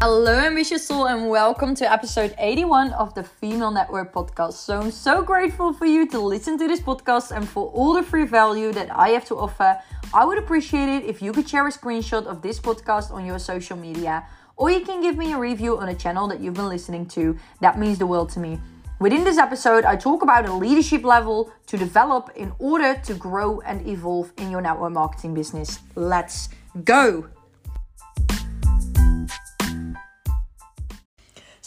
Hello, 0.00 0.38
ambitious 0.38 0.86
soul, 0.86 1.08
and 1.08 1.28
welcome 1.28 1.74
to 1.74 1.92
episode 1.92 2.32
81 2.38 2.92
of 2.92 3.12
the 3.14 3.24
Female 3.24 3.72
Network 3.72 4.12
podcast. 4.12 4.52
So, 4.52 4.78
I'm 4.78 4.92
so 4.92 5.22
grateful 5.22 5.72
for 5.72 5.86
you 5.86 6.06
to 6.10 6.20
listen 6.20 6.56
to 6.58 6.68
this 6.68 6.78
podcast 6.78 7.36
and 7.36 7.48
for 7.48 7.66
all 7.70 7.94
the 7.94 8.04
free 8.04 8.24
value 8.24 8.70
that 8.74 8.96
I 8.96 9.08
have 9.08 9.24
to 9.24 9.34
offer. 9.34 9.76
I 10.14 10.24
would 10.24 10.38
appreciate 10.38 10.88
it 10.88 11.04
if 11.04 11.20
you 11.20 11.32
could 11.32 11.48
share 11.48 11.66
a 11.66 11.72
screenshot 11.72 12.26
of 12.26 12.42
this 12.42 12.60
podcast 12.60 13.10
on 13.10 13.26
your 13.26 13.40
social 13.40 13.76
media, 13.76 14.24
or 14.56 14.70
you 14.70 14.84
can 14.84 15.02
give 15.02 15.16
me 15.16 15.32
a 15.32 15.36
review 15.36 15.76
on 15.76 15.88
a 15.88 15.96
channel 15.96 16.28
that 16.28 16.38
you've 16.38 16.54
been 16.54 16.68
listening 16.68 17.04
to. 17.06 17.36
That 17.60 17.76
means 17.76 17.98
the 17.98 18.06
world 18.06 18.30
to 18.34 18.38
me. 18.38 18.60
Within 19.00 19.24
this 19.24 19.36
episode, 19.36 19.84
I 19.84 19.96
talk 19.96 20.22
about 20.22 20.46
a 20.46 20.52
leadership 20.52 21.02
level 21.02 21.50
to 21.66 21.76
develop 21.76 22.30
in 22.36 22.52
order 22.60 22.94
to 22.94 23.14
grow 23.14 23.60
and 23.62 23.84
evolve 23.84 24.30
in 24.36 24.48
your 24.48 24.60
network 24.60 24.92
marketing 24.92 25.34
business. 25.34 25.80
Let's 25.96 26.50
go! 26.84 27.28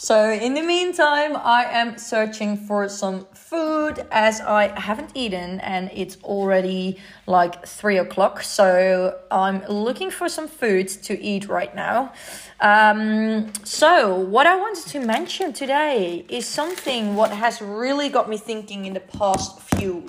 So, 0.04 0.32
in 0.32 0.54
the 0.54 0.62
meantime, 0.62 1.36
I 1.36 1.62
am 1.62 1.96
searching 1.96 2.56
for 2.56 2.88
some 2.88 3.24
food 3.34 4.04
as 4.10 4.40
I 4.40 4.76
haven't 4.76 5.10
eaten 5.14 5.60
and 5.60 5.92
it's 5.94 6.16
already 6.24 6.98
like 7.28 7.64
three 7.64 7.98
o'clock. 7.98 8.42
So, 8.42 9.16
I'm 9.30 9.64
looking 9.68 10.10
for 10.10 10.28
some 10.28 10.48
food 10.48 10.88
to 11.06 11.14
eat 11.22 11.48
right 11.48 11.72
now. 11.76 12.12
Um, 12.58 13.52
so, 13.62 14.16
what 14.18 14.48
I 14.48 14.56
wanted 14.56 14.86
to 14.88 14.98
mention 14.98 15.52
today 15.52 16.24
is 16.28 16.46
something 16.48 17.14
what 17.14 17.30
has 17.30 17.62
really 17.62 18.08
got 18.08 18.28
me 18.28 18.38
thinking 18.38 18.86
in 18.86 18.94
the 18.94 19.06
past 19.18 19.60
few 19.60 20.08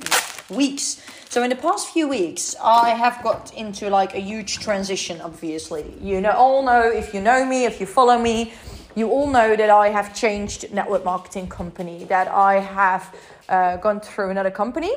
weeks. 0.50 1.06
So 1.30 1.42
in 1.42 1.50
the 1.50 1.56
past 1.56 1.90
few 1.90 2.08
weeks, 2.08 2.56
I 2.64 2.90
have 2.92 3.24
got 3.24 3.54
into 3.56 3.90
like 3.90 4.14
a 4.14 4.20
huge 4.20 4.60
transition. 4.60 5.20
Obviously, 5.22 5.84
you 6.00 6.22
know, 6.22 6.32
all 6.32 6.64
know 6.64 6.82
if 6.82 7.14
you 7.14 7.22
know 7.22 7.44
me, 7.44 7.66
if 7.66 7.80
you 7.80 7.88
follow 7.88 8.20
me, 8.20 8.54
you 8.96 9.10
all 9.10 9.28
know 9.28 9.56
that 9.56 9.70
I 9.70 9.90
have 9.90 10.16
changed 10.16 10.72
network 10.72 11.04
marketing 11.04 11.48
company, 11.48 12.04
that 12.06 12.28
I 12.28 12.60
have 12.60 13.16
uh, 13.50 13.78
gone 13.78 14.00
through 14.00 14.30
another 14.30 14.52
company. 14.52 14.92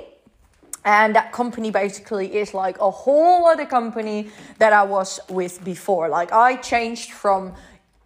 And 0.84 1.16
that 1.16 1.32
company 1.32 1.72
basically 1.72 2.36
is 2.36 2.54
like 2.54 2.78
a 2.78 2.90
whole 2.90 3.46
other 3.46 3.66
company 3.66 4.30
that 4.58 4.72
I 4.72 4.84
was 4.84 5.18
with 5.28 5.64
before. 5.64 6.08
Like 6.08 6.32
I 6.32 6.56
changed 6.56 7.10
from 7.10 7.54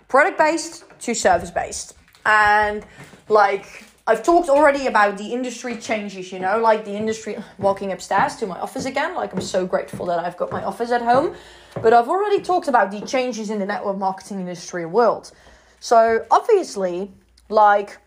product 0.09 0.39
based 0.39 0.85
to 1.01 1.15
service 1.15 1.51
based. 1.51 1.95
And 2.25 2.87
like 3.29 3.85
I've 4.07 4.23
talked 4.23 4.49
already 4.49 4.87
about 4.87 5.19
the 5.19 5.27
industry 5.27 5.77
changes, 5.77 6.33
you 6.33 6.39
know, 6.39 6.59
like 6.59 6.87
the 6.87 6.93
industry 6.93 7.37
walking 7.59 7.93
upstairs 7.93 8.37
to 8.37 8.47
my 8.47 8.59
office 8.59 8.87
again. 8.87 9.15
Like 9.15 9.35
I'm 9.35 9.43
so 9.43 9.67
grateful 9.67 10.07
that 10.07 10.19
I've 10.19 10.39
got 10.39 10.51
my 10.51 10.65
office 10.65 10.91
at 10.91 11.03
home. 11.03 11.35
But 11.83 11.93
I've 11.93 12.09
already 12.09 12.41
talked 12.41 12.67
about 12.67 12.91
the 12.91 13.01
changes 13.03 13.51
in 13.51 13.59
the 13.59 13.67
network 13.67 13.99
marketing 13.99 14.41
industry 14.41 14.87
world. 14.87 15.33
So 15.81 16.27
obviously, 16.31 17.11
like, 17.49 17.99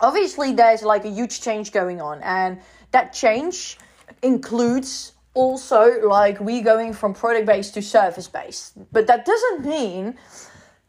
obviously 0.00 0.52
there's 0.52 0.82
like 0.82 1.04
a 1.04 1.10
huge 1.10 1.40
change 1.40 1.72
going 1.72 2.00
on, 2.00 2.20
and 2.22 2.60
that 2.92 3.12
change 3.12 3.78
includes 4.22 5.12
also 5.34 6.06
like 6.06 6.38
we 6.40 6.60
going 6.60 6.92
from 6.92 7.12
product 7.14 7.46
based 7.46 7.74
to 7.74 7.82
service 7.82 8.28
based. 8.28 8.74
But 8.92 9.06
that 9.08 9.24
doesn't 9.24 9.66
mean 9.66 10.16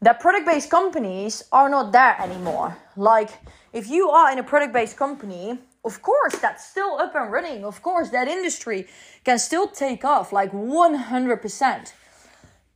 that 0.02 0.20
product 0.20 0.46
based 0.46 0.70
companies 0.70 1.42
are 1.50 1.68
not 1.68 1.90
there 1.90 2.16
anymore. 2.20 2.76
Like, 2.96 3.30
if 3.72 3.88
you 3.88 4.10
are 4.10 4.30
in 4.30 4.38
a 4.38 4.44
product 4.44 4.72
based 4.72 4.96
company, 4.96 5.58
of 5.84 6.00
course 6.00 6.36
that's 6.36 6.64
still 6.64 6.98
up 7.00 7.14
and 7.16 7.32
running. 7.32 7.64
Of 7.64 7.82
course, 7.82 8.10
that 8.10 8.28
industry 8.28 8.86
can 9.24 9.38
still 9.38 9.66
take 9.66 10.04
off 10.04 10.32
like 10.32 10.52
100%. 10.52 11.92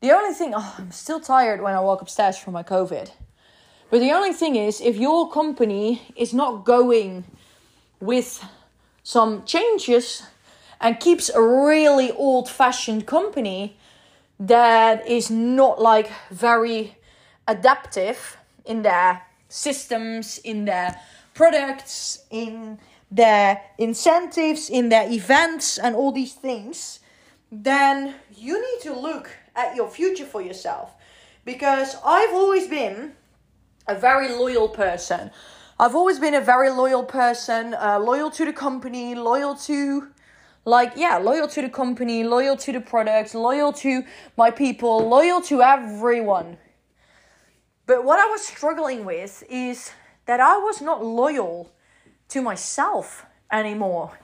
The 0.00 0.12
only 0.12 0.34
thing, 0.34 0.54
oh, 0.56 0.74
I'm 0.78 0.90
still 0.90 1.20
tired 1.20 1.60
when 1.60 1.74
I 1.74 1.80
walk 1.80 2.02
upstairs 2.02 2.36
from 2.38 2.54
my 2.54 2.62
COVID. 2.62 3.10
But 3.90 4.00
the 4.00 4.12
only 4.12 4.32
thing 4.32 4.56
is, 4.56 4.80
if 4.80 4.96
your 4.96 5.30
company 5.30 6.02
is 6.14 6.34
not 6.34 6.64
going 6.64 7.24
with 8.00 8.44
some 9.02 9.44
changes 9.44 10.22
and 10.80 11.00
keeps 11.00 11.30
a 11.30 11.40
really 11.40 12.12
old 12.12 12.48
fashioned 12.50 13.06
company 13.06 13.76
that 14.38 15.08
is 15.08 15.30
not 15.30 15.80
like 15.80 16.10
very 16.30 16.96
adaptive 17.46 18.36
in 18.66 18.82
their 18.82 19.22
systems, 19.48 20.38
in 20.44 20.66
their 20.66 21.00
products, 21.32 22.24
in 22.30 22.78
their 23.10 23.62
incentives, 23.78 24.68
in 24.68 24.90
their 24.90 25.10
events, 25.10 25.78
and 25.78 25.96
all 25.96 26.12
these 26.12 26.34
things, 26.34 27.00
then 27.50 28.14
you 28.36 28.60
need 28.60 28.82
to 28.82 28.92
look 28.92 29.30
at 29.56 29.74
your 29.74 29.88
future 29.88 30.26
for 30.26 30.42
yourself. 30.42 30.92
Because 31.46 31.96
I've 32.04 32.34
always 32.34 32.68
been 32.68 33.07
a 33.88 33.94
very 33.94 34.28
loyal 34.28 34.68
person. 34.68 35.30
I've 35.80 35.94
always 35.94 36.18
been 36.18 36.34
a 36.34 36.40
very 36.40 36.70
loyal 36.70 37.02
person, 37.02 37.74
uh, 37.74 37.98
loyal 37.98 38.30
to 38.32 38.44
the 38.44 38.52
company, 38.52 39.14
loyal 39.14 39.54
to, 39.66 40.08
like, 40.64 40.92
yeah, 40.96 41.16
loyal 41.16 41.48
to 41.48 41.62
the 41.62 41.70
company, 41.70 42.22
loyal 42.22 42.56
to 42.58 42.72
the 42.72 42.80
products, 42.80 43.34
loyal 43.34 43.72
to 43.74 44.02
my 44.36 44.50
people, 44.50 45.08
loyal 45.08 45.40
to 45.42 45.62
everyone. 45.62 46.58
But 47.86 48.04
what 48.04 48.18
I 48.18 48.26
was 48.26 48.46
struggling 48.46 49.06
with 49.06 49.42
is 49.48 49.92
that 50.26 50.40
I 50.40 50.58
was 50.58 50.82
not 50.82 51.02
loyal 51.02 51.72
to 52.28 52.42
myself 52.42 53.24
anymore. 53.50 54.18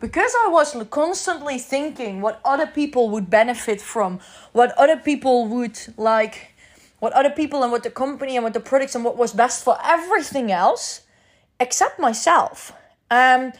Because 0.00 0.32
I 0.44 0.48
was 0.48 0.76
constantly 0.90 1.58
thinking 1.58 2.20
what 2.20 2.40
other 2.44 2.66
people 2.66 3.08
would 3.10 3.30
benefit 3.30 3.80
from, 3.80 4.20
what 4.52 4.72
other 4.76 4.96
people 4.96 5.46
would 5.46 5.78
like 5.96 6.54
what 7.00 7.12
other 7.12 7.30
people 7.30 7.62
and 7.62 7.72
what 7.72 7.82
the 7.82 7.90
company 7.90 8.36
and 8.36 8.44
what 8.44 8.54
the 8.54 8.60
products 8.60 8.94
and 8.94 9.04
what 9.04 9.16
was 9.16 9.32
best 9.32 9.64
for 9.64 9.76
everything 9.84 10.52
else 10.52 11.02
except 11.58 11.98
myself. 11.98 12.72
Um, 13.10 13.52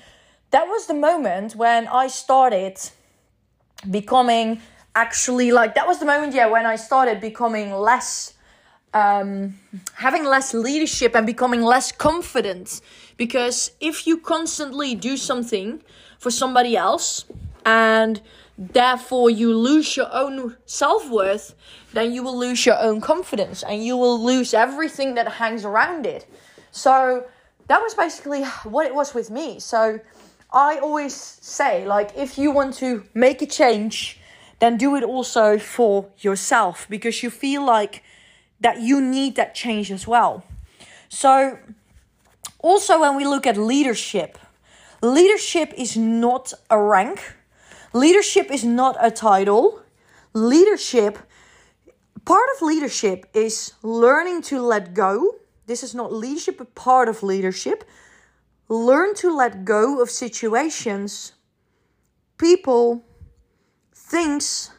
that 0.51 0.67
was 0.67 0.87
the 0.87 0.95
moment 0.95 1.56
when 1.56 1.89
I 1.89 2.06
started 2.06 2.79
becoming 3.91 4.61
actually 4.95 5.53
like 5.53 5.75
that 5.75 5.87
was 5.87 5.99
the 6.00 6.05
moment 6.05 6.34
yeah 6.34 6.47
when 6.47 6.67
I 6.67 6.77
started 6.77 7.21
becoming 7.21 7.73
less 7.73 8.34
um, 8.93 9.59
having 9.95 10.25
less 10.25 10.53
leadership 10.53 11.15
and 11.15 11.25
becoming 11.25 11.62
less 11.62 11.93
confident 11.93 12.81
because 13.17 13.71
if 13.81 14.06
you 14.06 14.19
constantly 14.19 14.97
do 14.97 15.17
something 15.17 15.81
for 16.19 16.31
somebody 16.31 16.77
else 16.77 17.25
and 17.65 18.21
therefore 18.60 19.31
you 19.31 19.56
lose 19.56 19.97
your 19.97 20.12
own 20.12 20.54
self-worth 20.66 21.54
then 21.94 22.12
you 22.12 22.22
will 22.22 22.38
lose 22.38 22.66
your 22.66 22.78
own 22.78 23.00
confidence 23.00 23.62
and 23.62 23.82
you 23.82 23.97
will 23.97 24.22
lose 24.22 24.53
everything 24.53 25.15
that 25.15 25.26
hangs 25.26 25.65
around 25.65 26.04
it. 26.04 26.26
So 26.70 27.25
that 27.69 27.81
was 27.81 27.94
basically 27.94 28.44
what 28.65 28.87
it 28.87 28.94
was 28.94 29.15
with 29.15 29.31
me. 29.31 29.59
So 29.59 29.99
i 30.53 30.78
always 30.78 31.15
say 31.15 31.87
like 31.87 32.10
if 32.16 32.37
you 32.37 32.50
want 32.50 32.75
to 32.75 33.04
make 33.15 33.41
a 33.41 33.47
change 33.47 34.19
then 34.59 34.76
do 34.76 34.97
it 34.97 35.04
also 35.04 35.59
for 35.59 36.09
yourself 36.19 36.88
because 36.91 37.22
you 37.22 37.31
feel 37.31 37.65
like 37.65 38.03
that 38.60 38.81
you 38.81 39.00
need 39.00 39.37
that 39.37 39.54
change 39.54 39.91
as 39.91 40.06
well. 40.06 40.44
So 41.09 41.59
also 42.59 43.00
when 43.00 43.16
we 43.16 43.25
look 43.25 43.47
at 43.47 43.56
leadership 43.56 44.37
leadership 45.00 45.72
is 45.78 45.97
not 45.97 46.53
a 46.69 46.78
rank 46.78 47.37
Leadership 47.93 48.51
is 48.51 48.65
not 48.65 48.97
a 49.01 49.11
title. 49.11 49.83
Leadership, 50.33 51.19
part 52.25 52.49
of 52.55 52.62
leadership 52.62 53.27
is 53.34 53.73
learning 53.83 54.43
to 54.43 54.62
let 54.62 54.95
go. 54.95 55.37
This 55.67 55.83
is 55.83 55.95
not 55.95 56.12
leadership, 56.12 56.59
but 56.59 56.75
part 56.75 57.09
of 57.09 57.23
leadership. 57.23 57.84
Learn 58.69 59.15
to 59.17 59.34
let 59.34 59.65
go 59.65 60.00
of 60.00 60.11
situations, 60.11 61.33
people, 62.39 63.05
things, 63.93 64.70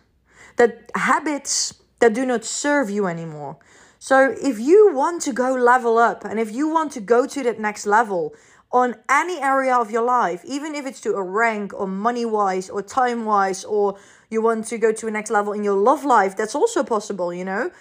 that 0.55 0.89
habits 0.95 1.73
that 1.99 2.13
do 2.13 2.25
not 2.25 2.45
serve 2.45 2.89
you 2.89 3.07
anymore. 3.07 3.57
So 3.99 4.33
if 4.41 4.59
you 4.59 4.91
want 4.93 5.21
to 5.23 5.33
go 5.33 5.53
level 5.53 5.97
up 5.97 6.25
and 6.25 6.39
if 6.39 6.51
you 6.51 6.69
want 6.69 6.91
to 6.93 7.01
go 7.01 7.27
to 7.27 7.43
that 7.43 7.59
next 7.59 7.85
level, 7.85 8.33
on 8.71 8.95
any 9.09 9.41
area 9.41 9.75
of 9.75 9.91
your 9.91 10.03
life, 10.03 10.43
even 10.45 10.75
if 10.75 10.85
it's 10.85 11.01
to 11.01 11.13
a 11.13 11.23
rank 11.23 11.73
or 11.73 11.87
money 11.87 12.25
wise 12.25 12.69
or 12.69 12.81
time 12.81 13.25
wise, 13.25 13.65
or 13.65 13.97
you 14.29 14.41
want 14.41 14.65
to 14.67 14.77
go 14.77 14.91
to 14.93 15.07
a 15.07 15.11
next 15.11 15.29
level 15.29 15.51
in 15.53 15.63
your 15.63 15.75
love 15.75 16.05
life, 16.05 16.37
that's 16.37 16.55
also 16.55 16.83
possible, 16.83 17.33
you 17.33 17.43
know? 17.43 17.71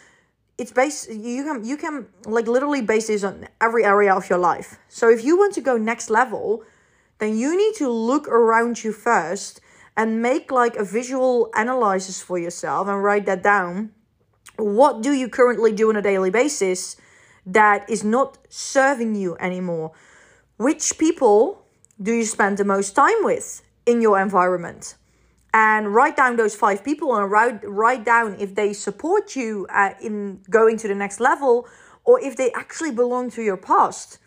It's 0.59 0.73
based 0.73 1.11
you 1.11 1.43
can 1.45 1.65
you 1.65 1.79
can 1.79 2.07
like 2.27 2.47
literally 2.47 2.83
base 2.83 3.07
this 3.07 3.25
on 3.25 3.49
every 3.63 3.85
area 3.85 4.15
of 4.15 4.29
your 4.29 4.39
life. 4.39 4.79
So 4.89 5.09
if 5.09 5.25
you 5.25 5.39
want 5.39 5.55
to 5.55 5.63
go 5.63 5.79
next 5.79 6.11
level, 6.11 6.65
then 7.19 7.39
you 7.39 7.57
need 7.57 7.77
to 7.77 7.89
look 7.89 8.29
around 8.29 8.85
you 8.85 8.93
first 8.93 9.61
and 9.97 10.21
make 10.21 10.51
like 10.51 10.77
a 10.77 10.85
visual 10.85 11.51
analysis 11.55 12.21
for 12.21 12.39
yourself 12.39 12.89
and 12.89 13.03
write 13.03 13.25
that 13.27 13.43
down. 13.43 13.93
What 14.57 15.03
do 15.03 15.13
you 15.13 15.29
currently 15.29 15.73
do 15.73 15.89
on 15.89 15.97
a 15.97 16.03
daily 16.03 16.31
basis 16.31 16.97
that 17.47 17.89
is 17.89 18.05
not 18.05 18.37
serving 18.51 19.15
you 19.15 19.37
anymore? 19.39 19.93
Which 20.61 20.99
people 20.99 21.65
do 22.03 22.13
you 22.13 22.27
spend 22.27 22.59
the 22.59 22.67
most 22.67 22.95
time 22.95 23.25
with 23.25 23.63
in 23.87 24.03
your 24.03 24.21
environment? 24.21 24.95
and 25.53 25.93
write 25.93 26.17
down 26.17 26.37
those 26.37 26.55
five 26.55 26.85
people 26.85 27.17
and 27.17 27.29
write, 27.29 27.59
write 27.65 28.05
down 28.05 28.37
if 28.39 28.55
they 28.55 28.73
support 28.73 29.35
you 29.35 29.67
uh, 29.75 29.95
in 30.01 30.41
going 30.49 30.77
to 30.77 30.87
the 30.87 30.95
next 30.95 31.19
level 31.19 31.67
or 32.05 32.21
if 32.21 32.37
they 32.37 32.53
actually 32.53 32.93
belong 32.93 33.29
to 33.29 33.43
your 33.43 33.57
past. 33.57 34.19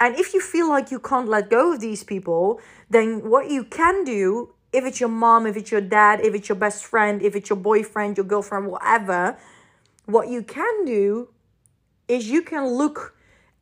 And 0.00 0.16
if 0.16 0.34
you 0.34 0.40
feel 0.40 0.68
like 0.68 0.90
you 0.90 0.98
can't 0.98 1.28
let 1.28 1.48
go 1.48 1.74
of 1.74 1.80
these 1.80 2.02
people, 2.02 2.60
then 2.90 3.30
what 3.30 3.48
you 3.48 3.62
can 3.62 4.02
do, 4.02 4.52
if 4.72 4.84
it's 4.84 4.98
your 4.98 5.10
mom, 5.10 5.46
if 5.46 5.56
it's 5.56 5.70
your 5.70 5.80
dad, 5.80 6.20
if 6.20 6.34
it's 6.34 6.48
your 6.48 6.56
best 6.56 6.84
friend, 6.84 7.22
if 7.22 7.36
it's 7.36 7.50
your 7.50 7.60
boyfriend, 7.70 8.16
your 8.16 8.26
girlfriend, 8.26 8.66
whatever, 8.66 9.38
what 10.06 10.28
you 10.28 10.42
can 10.42 10.84
do 10.84 11.28
is 12.08 12.28
you 12.28 12.42
can 12.42 12.66
look 12.66 13.14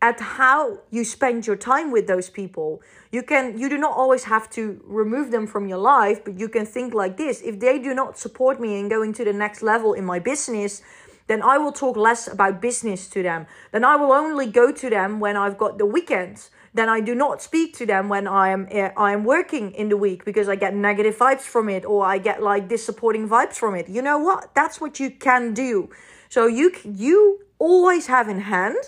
at 0.02 0.19
how 0.19 0.81
you 0.90 1.04
spend 1.04 1.46
your 1.46 1.54
time 1.56 1.93
with 1.93 2.08
those 2.08 2.28
people. 2.28 2.82
You 3.12 3.22
can 3.22 3.56
you 3.56 3.69
do 3.69 3.78
not 3.78 3.96
always 3.96 4.25
have 4.25 4.50
to 4.50 4.82
remove 4.84 5.31
them 5.31 5.46
from 5.46 5.69
your 5.69 5.78
life, 5.78 6.25
but 6.25 6.38
you 6.38 6.49
can 6.49 6.66
think 6.66 6.93
like 6.93 7.16
this. 7.16 7.40
If 7.40 7.60
they 7.60 7.78
do 7.78 7.94
not 7.94 8.19
support 8.19 8.60
me 8.60 8.81
in 8.81 8.88
going 8.88 9.12
to 9.14 9.25
the 9.25 9.32
next 9.32 9.62
level 9.62 9.94
in 9.94 10.04
my 10.04 10.19
business, 10.19 10.82
then 11.28 11.40
I 11.40 11.56
will 11.56 11.70
talk 11.70 11.96
less 11.96 12.26
about 12.26 12.60
business 12.60 13.08
to 13.10 13.22
them. 13.22 13.46
Then 13.70 13.84
I 13.84 13.94
will 13.94 14.12
only 14.12 14.49
go 14.49 14.72
to 14.72 14.90
them 14.90 15.20
when 15.20 15.37
I've 15.37 15.56
got 15.56 15.78
the 15.78 15.87
weekends. 15.87 16.50
Then 16.75 16.88
I 16.88 17.00
do 17.00 17.14
not 17.14 17.40
speak 17.40 17.76
to 17.76 17.87
them 17.87 18.08
when 18.08 18.26
I 18.26 18.49
am 18.49 18.66
uh, 18.72 18.90
I 18.96 19.12
am 19.12 19.22
working 19.22 19.70
in 19.70 19.88
the 19.88 19.96
week 19.96 20.25
because 20.25 20.49
I 20.49 20.56
get 20.56 20.75
negative 20.75 21.16
vibes 21.16 21.43
from 21.43 21.69
it 21.69 21.84
or 21.84 22.04
I 22.04 22.19
get 22.19 22.43
like 22.43 22.66
disappointing 22.66 23.28
vibes 23.28 23.54
from 23.54 23.76
it. 23.76 23.88
You 23.88 24.02
know 24.02 24.19
what? 24.19 24.52
That's 24.54 24.81
what 24.81 24.99
you 24.99 25.10
can 25.10 25.54
do. 25.54 25.90
So 26.28 26.46
you 26.46 26.72
you 26.82 27.40
always 27.60 28.08
have 28.08 28.28
in 28.28 28.40
hand 28.40 28.82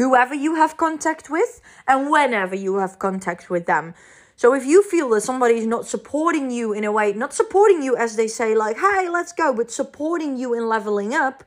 whoever 0.00 0.34
you 0.34 0.54
have 0.54 0.78
contact 0.78 1.28
with 1.28 1.60
and 1.86 2.10
whenever 2.10 2.54
you 2.54 2.78
have 2.78 2.98
contact 2.98 3.50
with 3.50 3.66
them. 3.66 3.92
So 4.34 4.54
if 4.54 4.64
you 4.64 4.82
feel 4.82 5.10
that 5.10 5.20
somebody 5.20 5.56
is 5.56 5.66
not 5.66 5.86
supporting 5.86 6.50
you 6.50 6.72
in 6.72 6.84
a 6.84 6.92
way, 6.92 7.12
not 7.12 7.34
supporting 7.34 7.82
you 7.82 7.94
as 7.96 8.16
they 8.16 8.26
say, 8.26 8.54
like, 8.54 8.78
hey, 8.78 9.10
let's 9.10 9.32
go, 9.32 9.52
but 9.52 9.70
supporting 9.70 10.38
you 10.38 10.54
in 10.54 10.66
leveling 10.66 11.12
up, 11.12 11.44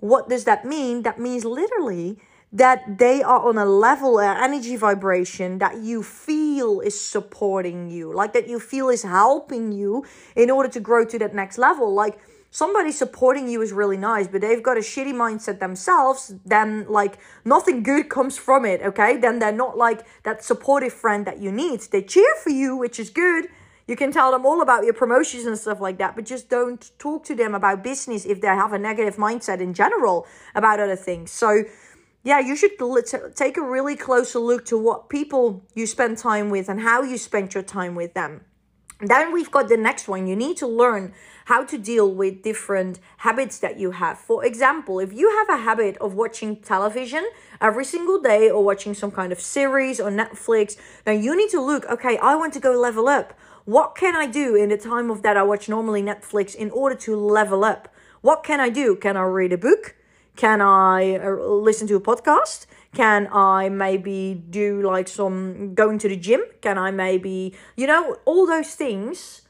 what 0.00 0.28
does 0.28 0.44
that 0.44 0.66
mean? 0.66 1.04
That 1.04 1.18
means 1.18 1.46
literally 1.46 2.18
that 2.52 2.98
they 2.98 3.22
are 3.22 3.48
on 3.48 3.56
a 3.56 3.64
level, 3.64 4.20
an 4.20 4.36
energy 4.44 4.76
vibration 4.76 5.58
that 5.58 5.78
you 5.78 6.02
feel 6.02 6.80
is 6.80 7.00
supporting 7.00 7.88
you, 7.88 8.12
like 8.12 8.34
that 8.34 8.46
you 8.46 8.60
feel 8.60 8.90
is 8.90 9.04
helping 9.04 9.72
you 9.72 10.04
in 10.36 10.50
order 10.50 10.68
to 10.68 10.80
grow 10.80 11.06
to 11.06 11.18
that 11.18 11.34
next 11.34 11.56
level. 11.56 11.94
Like, 11.94 12.18
somebody 12.56 12.90
supporting 12.90 13.46
you 13.50 13.60
is 13.60 13.70
really 13.70 13.98
nice, 13.98 14.26
but 14.26 14.40
they've 14.40 14.62
got 14.62 14.78
a 14.78 14.80
shitty 14.80 15.12
mindset 15.12 15.60
themselves, 15.60 16.34
then 16.46 16.86
like 16.88 17.18
nothing 17.44 17.82
good 17.82 18.08
comes 18.08 18.38
from 18.38 18.64
it, 18.64 18.80
okay? 18.80 19.18
Then 19.18 19.40
they're 19.40 19.52
not 19.52 19.76
like 19.76 20.06
that 20.22 20.42
supportive 20.42 20.94
friend 20.94 21.26
that 21.26 21.38
you 21.38 21.52
need. 21.52 21.80
They 21.92 22.00
cheer 22.00 22.32
for 22.42 22.48
you, 22.48 22.74
which 22.74 22.98
is 22.98 23.10
good. 23.10 23.48
You 23.86 23.94
can 23.94 24.10
tell 24.10 24.30
them 24.30 24.46
all 24.46 24.62
about 24.62 24.84
your 24.84 24.94
promotions 24.94 25.44
and 25.44 25.58
stuff 25.58 25.82
like 25.82 25.98
that, 25.98 26.16
but 26.16 26.24
just 26.24 26.48
don't 26.48 26.90
talk 26.98 27.26
to 27.26 27.34
them 27.34 27.54
about 27.54 27.84
business 27.84 28.24
if 28.24 28.40
they 28.40 28.48
have 28.48 28.72
a 28.72 28.78
negative 28.78 29.16
mindset 29.16 29.60
in 29.60 29.74
general 29.74 30.26
about 30.54 30.80
other 30.80 30.96
things. 30.96 31.30
So, 31.30 31.64
yeah, 32.24 32.40
you 32.40 32.56
should 32.56 32.72
take 33.34 33.58
a 33.58 33.62
really 33.62 33.96
closer 33.96 34.38
look 34.38 34.64
to 34.72 34.78
what 34.78 35.10
people 35.10 35.62
you 35.74 35.86
spend 35.86 36.16
time 36.16 36.48
with 36.48 36.70
and 36.70 36.80
how 36.80 37.02
you 37.02 37.18
spend 37.18 37.52
your 37.52 37.62
time 37.62 37.94
with 37.94 38.14
them. 38.14 38.46
Then 39.00 39.32
we've 39.32 39.50
got 39.50 39.68
the 39.68 39.76
next 39.76 40.08
one. 40.08 40.26
You 40.26 40.34
need 40.36 40.56
to 40.58 40.66
learn 40.66 41.12
how 41.46 41.64
to 41.64 41.76
deal 41.76 42.10
with 42.10 42.42
different 42.42 42.98
habits 43.18 43.58
that 43.58 43.78
you 43.78 43.90
have. 43.90 44.18
For 44.18 44.44
example, 44.44 45.00
if 45.00 45.12
you 45.12 45.30
have 45.38 45.48
a 45.50 45.62
habit 45.62 45.98
of 45.98 46.14
watching 46.14 46.56
television 46.56 47.24
every 47.60 47.84
single 47.84 48.20
day 48.20 48.50
or 48.50 48.64
watching 48.64 48.94
some 48.94 49.10
kind 49.10 49.32
of 49.32 49.40
series 49.40 50.00
or 50.00 50.10
Netflix, 50.10 50.76
then 51.04 51.22
you 51.22 51.36
need 51.36 51.50
to 51.50 51.60
look, 51.60 51.84
okay, 51.86 52.16
I 52.18 52.36
want 52.36 52.54
to 52.54 52.60
go 52.60 52.72
level 52.72 53.06
up. 53.06 53.38
What 53.66 53.96
can 53.96 54.16
I 54.16 54.26
do 54.26 54.54
in 54.54 54.70
the 54.70 54.78
time 54.78 55.10
of 55.10 55.22
that 55.22 55.36
I 55.36 55.42
watch 55.42 55.68
normally 55.68 56.02
Netflix 56.02 56.54
in 56.54 56.70
order 56.70 56.94
to 56.96 57.16
level 57.16 57.64
up? 57.64 57.92
What 58.22 58.44
can 58.44 58.60
I 58.60 58.70
do? 58.70 58.96
Can 58.96 59.16
I 59.16 59.22
read 59.22 59.52
a 59.52 59.58
book? 59.58 59.94
Can 60.36 60.60
I 60.60 61.16
uh, 61.16 61.30
listen 61.30 61.86
to 61.88 61.96
a 61.96 62.00
podcast? 62.00 62.66
Can 62.96 63.28
I 63.30 63.68
maybe 63.68 64.42
do 64.48 64.82
like 64.82 65.06
some 65.06 65.74
going 65.74 65.98
to 65.98 66.08
the 66.08 66.16
gym? 66.16 66.40
Can 66.62 66.78
I 66.78 66.90
maybe, 66.90 67.54
you 67.76 67.86
know, 67.86 68.16
all 68.24 68.46
those 68.46 68.74
things 68.74 69.42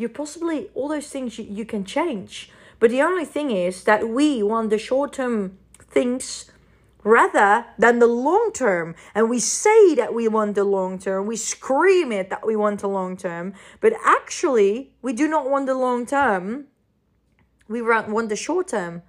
you 0.00 0.08
possibly 0.08 0.70
all 0.74 0.88
those 0.88 1.08
things 1.08 1.38
you, 1.38 1.44
you 1.44 1.64
can 1.64 1.84
change. 1.84 2.50
But 2.78 2.90
the 2.90 3.02
only 3.02 3.26
thing 3.26 3.50
is 3.50 3.84
that 3.84 4.08
we 4.08 4.42
want 4.42 4.70
the 4.70 4.78
short 4.78 5.12
term 5.12 5.58
things 5.78 6.50
rather 7.04 7.66
than 7.78 7.98
the 7.98 8.06
long 8.06 8.50
term 8.54 8.94
and 9.14 9.28
we 9.28 9.38
say 9.38 9.94
that 9.94 10.14
we 10.14 10.28
want 10.28 10.54
the 10.54 10.64
long 10.64 10.98
term 10.98 11.26
we 11.26 11.36
scream 11.36 12.12
it 12.12 12.28
that 12.28 12.46
we 12.46 12.54
want 12.54 12.80
the 12.80 12.88
long 12.88 13.16
term 13.16 13.54
but 13.80 13.94
actually 14.04 14.92
we 15.00 15.12
do 15.14 15.26
not 15.26 15.48
want 15.48 15.64
the 15.64 15.74
long 15.74 16.04
term 16.04 16.66
we 17.68 17.80
want 17.80 18.28
the 18.28 18.36
short 18.36 18.68
term 18.68 19.02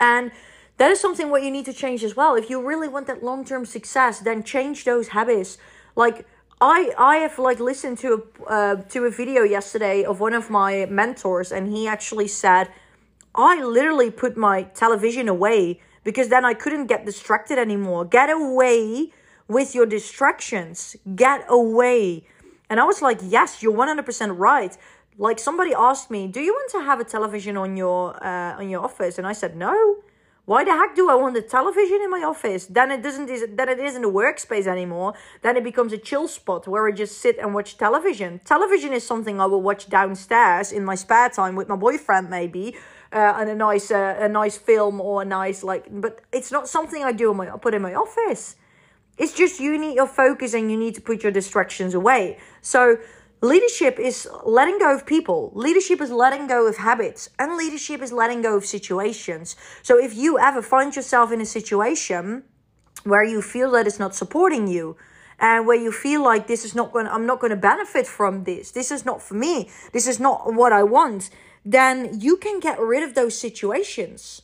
and 0.00 0.32
that 0.78 0.90
is 0.90 1.00
something 1.00 1.30
what 1.30 1.42
you 1.42 1.50
need 1.50 1.64
to 1.64 1.72
change 1.72 2.04
as 2.04 2.16
well 2.16 2.34
if 2.34 2.50
you 2.50 2.60
really 2.60 2.88
want 2.88 3.06
that 3.06 3.22
long 3.22 3.44
term 3.44 3.64
success 3.64 4.20
then 4.20 4.42
change 4.42 4.84
those 4.84 5.08
habits 5.08 5.58
like 5.94 6.26
I 6.60 6.92
I 6.96 7.16
have 7.16 7.38
like 7.38 7.60
listened 7.60 7.98
to 7.98 8.08
a 8.14 8.50
uh, 8.50 8.76
to 8.88 9.04
a 9.04 9.10
video 9.10 9.42
yesterday 9.42 10.04
of 10.04 10.20
one 10.20 10.32
of 10.32 10.48
my 10.48 10.86
mentors, 10.86 11.52
and 11.52 11.68
he 11.68 11.86
actually 11.86 12.28
said, 12.28 12.70
"I 13.34 13.62
literally 13.62 14.10
put 14.10 14.36
my 14.36 14.62
television 14.62 15.28
away 15.28 15.80
because 16.02 16.28
then 16.28 16.44
I 16.46 16.54
couldn't 16.54 16.86
get 16.86 17.04
distracted 17.04 17.58
anymore. 17.58 18.06
Get 18.06 18.30
away 18.30 19.12
with 19.48 19.74
your 19.74 19.84
distractions. 19.84 20.96
Get 21.14 21.44
away." 21.48 22.24
And 22.70 22.80
I 22.80 22.84
was 22.84 23.02
like, 23.02 23.20
"Yes, 23.22 23.62
you're 23.62 23.76
one 23.76 23.88
hundred 23.88 24.06
percent 24.06 24.32
right." 24.38 24.74
Like 25.18 25.38
somebody 25.38 25.74
asked 25.74 26.10
me, 26.10 26.26
"Do 26.26 26.40
you 26.40 26.52
want 26.54 26.70
to 26.72 26.80
have 26.88 27.00
a 27.00 27.04
television 27.04 27.58
on 27.58 27.76
your 27.76 28.16
uh, 28.24 28.60
on 28.60 28.70
your 28.70 28.82
office?" 28.82 29.18
And 29.18 29.26
I 29.26 29.34
said, 29.34 29.56
"No." 29.56 29.96
Why 30.46 30.62
the 30.62 30.70
heck 30.70 30.94
do 30.94 31.10
I 31.10 31.16
want 31.16 31.36
a 31.36 31.42
television 31.42 32.00
in 32.02 32.08
my 32.08 32.22
office? 32.22 32.66
Then 32.66 32.92
it 32.92 33.02
doesn't 33.02 33.28
is 33.28 33.44
then 33.50 33.68
it 33.68 33.80
isn't 33.80 34.04
a 34.04 34.08
workspace 34.08 34.68
anymore. 34.68 35.14
Then 35.42 35.56
it 35.56 35.64
becomes 35.64 35.92
a 35.92 35.98
chill 35.98 36.28
spot 36.28 36.68
where 36.68 36.86
I 36.86 36.92
just 36.92 37.18
sit 37.18 37.36
and 37.38 37.52
watch 37.52 37.76
television. 37.76 38.40
Television 38.44 38.92
is 38.92 39.04
something 39.04 39.40
I 39.40 39.46
will 39.46 39.60
watch 39.60 39.88
downstairs 39.88 40.70
in 40.70 40.84
my 40.84 40.94
spare 40.94 41.30
time 41.30 41.56
with 41.56 41.68
my 41.68 41.74
boyfriend 41.74 42.30
maybe. 42.30 42.76
Uh, 43.12 43.34
and 43.38 43.50
a 43.50 43.56
nice 43.56 43.90
uh, 43.90 44.18
a 44.20 44.28
nice 44.28 44.56
film 44.56 45.00
or 45.00 45.22
a 45.22 45.24
nice 45.24 45.64
like 45.64 45.86
but 45.90 46.20
it's 46.32 46.52
not 46.52 46.68
something 46.68 47.02
I 47.02 47.10
do 47.10 47.32
in 47.32 47.36
my 47.36 47.52
I 47.52 47.56
put 47.58 47.74
in 47.74 47.82
my 47.82 47.94
office. 47.94 48.54
It's 49.18 49.32
just 49.32 49.58
you 49.58 49.76
need 49.78 49.96
your 49.96 50.06
focus 50.06 50.54
and 50.54 50.70
you 50.70 50.76
need 50.76 50.94
to 50.94 51.00
put 51.00 51.24
your 51.24 51.32
distractions 51.32 51.92
away. 51.92 52.38
So 52.60 52.98
Leadership 53.42 53.98
is 53.98 54.28
letting 54.44 54.78
go 54.78 54.94
of 54.94 55.04
people. 55.04 55.52
Leadership 55.54 56.00
is 56.00 56.10
letting 56.10 56.46
go 56.46 56.66
of 56.66 56.78
habits. 56.78 57.28
And 57.38 57.56
leadership 57.56 58.00
is 58.00 58.12
letting 58.12 58.42
go 58.42 58.56
of 58.56 58.64
situations. 58.64 59.56
So 59.82 59.98
if 59.98 60.14
you 60.14 60.38
ever 60.38 60.62
find 60.62 60.94
yourself 60.96 61.30
in 61.32 61.40
a 61.40 61.46
situation 61.46 62.44
where 63.04 63.24
you 63.24 63.42
feel 63.42 63.70
that 63.72 63.86
it's 63.86 63.98
not 63.98 64.14
supporting 64.14 64.66
you, 64.66 64.96
and 65.38 65.66
where 65.66 65.76
you 65.76 65.92
feel 65.92 66.22
like 66.22 66.46
this 66.46 66.64
is 66.64 66.74
not 66.74 66.92
going 66.92 67.06
I'm 67.06 67.26
not 67.26 67.40
going 67.40 67.50
to 67.50 67.56
benefit 67.56 68.06
from 68.06 68.44
this. 68.44 68.70
This 68.70 68.90
is 68.90 69.04
not 69.04 69.22
for 69.22 69.34
me. 69.34 69.70
This 69.92 70.06
is 70.06 70.18
not 70.18 70.54
what 70.54 70.72
I 70.72 70.82
want. 70.82 71.30
Then 71.64 72.20
you 72.20 72.36
can 72.36 72.60
get 72.60 72.78
rid 72.80 73.02
of 73.02 73.14
those 73.14 73.38
situations. 73.38 74.42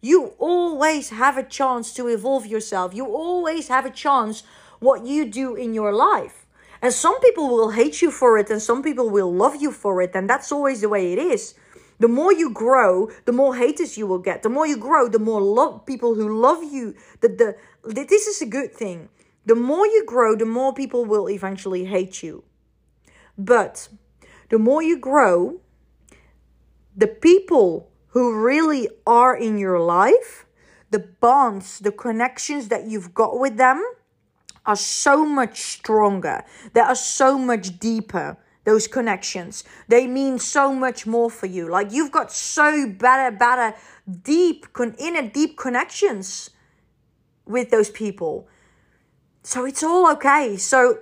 You 0.00 0.34
always 0.38 1.10
have 1.10 1.38
a 1.38 1.42
chance 1.42 1.92
to 1.94 2.08
evolve 2.08 2.46
yourself. 2.46 2.94
You 2.94 3.06
always 3.06 3.68
have 3.68 3.86
a 3.86 3.90
chance 3.90 4.42
what 4.80 5.06
you 5.06 5.24
do 5.24 5.54
in 5.54 5.74
your 5.74 5.92
life. 5.92 6.46
And 6.80 6.92
some 6.92 7.18
people 7.20 7.48
will 7.48 7.70
hate 7.70 8.00
you 8.02 8.10
for 8.10 8.38
it 8.38 8.50
and 8.50 8.62
some 8.62 8.82
people 8.82 9.10
will 9.10 9.32
love 9.32 9.56
you 9.56 9.72
for 9.72 10.00
it. 10.00 10.12
And 10.14 10.28
that's 10.28 10.52
always 10.52 10.80
the 10.80 10.88
way 10.88 11.12
it 11.12 11.18
is. 11.18 11.54
The 11.98 12.08
more 12.08 12.32
you 12.32 12.50
grow, 12.50 13.10
the 13.24 13.32
more 13.32 13.56
haters 13.56 13.98
you 13.98 14.06
will 14.06 14.20
get. 14.20 14.42
The 14.42 14.48
more 14.48 14.66
you 14.66 14.76
grow, 14.76 15.08
the 15.08 15.18
more 15.18 15.40
love 15.40 15.84
people 15.84 16.14
who 16.14 16.40
love 16.40 16.62
you. 16.62 16.94
The, 17.20 17.28
the, 17.28 18.04
this 18.04 18.26
is 18.26 18.40
a 18.40 18.46
good 18.46 18.72
thing. 18.72 19.08
The 19.46 19.56
more 19.56 19.86
you 19.86 20.04
grow, 20.06 20.36
the 20.36 20.46
more 20.46 20.72
people 20.72 21.04
will 21.04 21.28
eventually 21.28 21.86
hate 21.86 22.22
you. 22.22 22.44
But 23.36 23.88
the 24.48 24.58
more 24.58 24.82
you 24.82 24.98
grow, 24.98 25.60
the 26.96 27.08
people 27.08 27.90
who 28.08 28.40
really 28.40 28.88
are 29.06 29.36
in 29.36 29.58
your 29.58 29.80
life, 29.80 30.46
the 30.90 30.98
bonds, 30.98 31.78
the 31.80 31.92
connections 31.92 32.68
that 32.68 32.86
you've 32.86 33.14
got 33.14 33.38
with 33.38 33.56
them, 33.56 33.82
are 34.68 34.76
so 34.76 35.24
much 35.24 35.58
stronger. 35.60 36.44
They 36.74 36.80
are 36.80 36.94
so 36.94 37.38
much 37.38 37.80
deeper. 37.80 38.36
Those 38.64 38.86
connections, 38.86 39.64
they 39.88 40.06
mean 40.06 40.38
so 40.38 40.74
much 40.74 41.06
more 41.06 41.30
for 41.30 41.46
you. 41.46 41.70
Like 41.70 41.90
you've 41.90 42.12
got 42.12 42.30
so 42.30 42.86
better, 42.86 43.34
better, 43.34 43.74
deep, 44.22 44.70
con- 44.74 44.94
inner 44.98 45.26
deep 45.26 45.56
connections 45.56 46.50
with 47.46 47.70
those 47.70 47.88
people. 47.88 48.46
So 49.42 49.64
it's 49.64 49.82
all 49.82 50.10
okay. 50.12 50.58
So, 50.58 50.98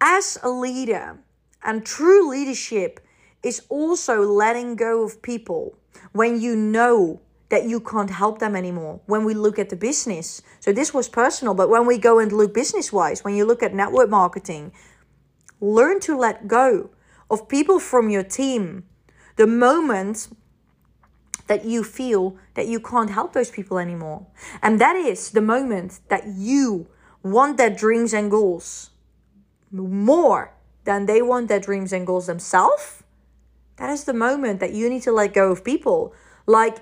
as 0.00 0.38
a 0.44 0.48
leader, 0.48 1.18
and 1.64 1.84
true 1.84 2.30
leadership 2.30 3.00
is 3.42 3.62
also 3.68 4.22
letting 4.22 4.76
go 4.76 5.02
of 5.02 5.20
people 5.20 5.76
when 6.12 6.40
you 6.40 6.54
know 6.54 7.20
that 7.48 7.64
you 7.64 7.80
can't 7.80 8.10
help 8.10 8.38
them 8.38 8.54
anymore 8.54 9.00
when 9.06 9.24
we 9.24 9.34
look 9.34 9.58
at 9.58 9.70
the 9.70 9.76
business. 9.76 10.42
So 10.60 10.72
this 10.72 10.92
was 10.92 11.08
personal, 11.08 11.54
but 11.54 11.70
when 11.70 11.86
we 11.86 11.98
go 11.98 12.18
and 12.18 12.30
look 12.30 12.52
business 12.52 12.92
wise, 12.92 13.24
when 13.24 13.34
you 13.34 13.44
look 13.44 13.62
at 13.62 13.74
network 13.74 14.10
marketing, 14.10 14.72
learn 15.60 16.00
to 16.00 16.16
let 16.16 16.46
go 16.46 16.90
of 17.30 17.48
people 17.48 17.78
from 17.78 18.10
your 18.10 18.22
team 18.22 18.84
the 19.36 19.46
moment 19.46 20.28
that 21.46 21.64
you 21.64 21.82
feel 21.82 22.36
that 22.54 22.66
you 22.66 22.78
can't 22.78 23.10
help 23.10 23.32
those 23.32 23.50
people 23.50 23.78
anymore. 23.78 24.26
And 24.62 24.80
that 24.80 24.96
is 24.96 25.30
the 25.30 25.40
moment 25.40 26.00
that 26.08 26.26
you 26.26 26.88
want 27.22 27.56
their 27.56 27.70
dreams 27.70 28.12
and 28.12 28.30
goals 28.30 28.90
more 29.70 30.54
than 30.84 31.06
they 31.06 31.22
want 31.22 31.48
their 31.48 31.60
dreams 31.60 31.92
and 31.92 32.06
goals 32.06 32.26
themselves. 32.26 33.02
That 33.76 33.90
is 33.90 34.04
the 34.04 34.12
moment 34.12 34.60
that 34.60 34.72
you 34.72 34.88
need 34.90 35.02
to 35.02 35.12
let 35.12 35.32
go 35.32 35.50
of 35.50 35.64
people. 35.64 36.14
Like 36.46 36.78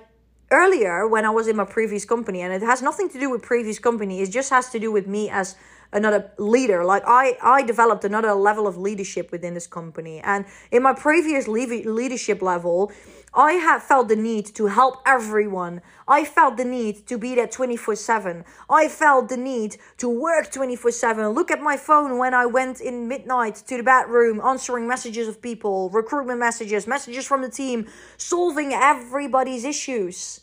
earlier 0.51 1.07
when 1.07 1.25
I 1.25 1.29
was 1.29 1.47
in 1.47 1.55
my 1.55 1.65
previous 1.65 2.05
company, 2.05 2.41
and 2.41 2.53
it 2.53 2.61
has 2.61 2.81
nothing 2.81 3.09
to 3.09 3.19
do 3.19 3.29
with 3.29 3.41
previous 3.41 3.79
company, 3.79 4.21
it 4.21 4.31
just 4.31 4.49
has 4.49 4.69
to 4.69 4.79
do 4.79 4.91
with 4.91 5.07
me 5.07 5.29
as 5.29 5.55
another 5.91 6.31
leader. 6.37 6.83
Like 6.83 7.03
i 7.05 7.37
i 7.41 7.63
developed 7.63 8.03
another 8.03 8.33
level 8.33 8.67
of 8.67 8.77
leadership 8.77 9.31
within 9.31 9.53
this 9.53 9.67
company 9.67 10.19
and 10.19 10.45
in 10.71 10.83
my 10.83 10.93
previous 10.93 11.47
leadership 11.47 12.41
level 12.41 12.91
i 13.33 13.53
have 13.53 13.83
felt 13.83 14.07
the 14.07 14.15
need 14.15 14.45
to 14.45 14.67
help 14.67 15.01
everyone. 15.05 15.81
I 16.07 16.23
felt 16.23 16.57
the 16.57 16.65
need 16.65 17.05
to 17.07 17.17
be 17.17 17.35
there 17.35 17.47
24/7 17.47 18.43
i 18.69 18.87
felt 18.87 19.29
the 19.29 19.37
need 19.37 19.77
to 19.97 20.07
work 20.09 20.51
24/7 20.51 21.33
look 21.35 21.51
at 21.51 21.61
my 21.61 21.77
phone 21.77 22.17
when 22.17 22.33
i 22.33 22.45
went 22.45 22.79
in 22.79 23.07
midnight 23.07 23.55
to 23.67 23.77
the 23.77 23.83
bedroom 23.83 24.41
answering 24.41 24.87
messages 24.87 25.27
of 25.27 25.41
people 25.41 25.89
recruitment 25.89 26.39
messages 26.39 26.87
messages 26.87 27.25
from 27.27 27.41
the 27.41 27.49
team 27.49 27.87
solving 28.17 28.73
everybody's 28.73 29.65
issues. 29.65 30.41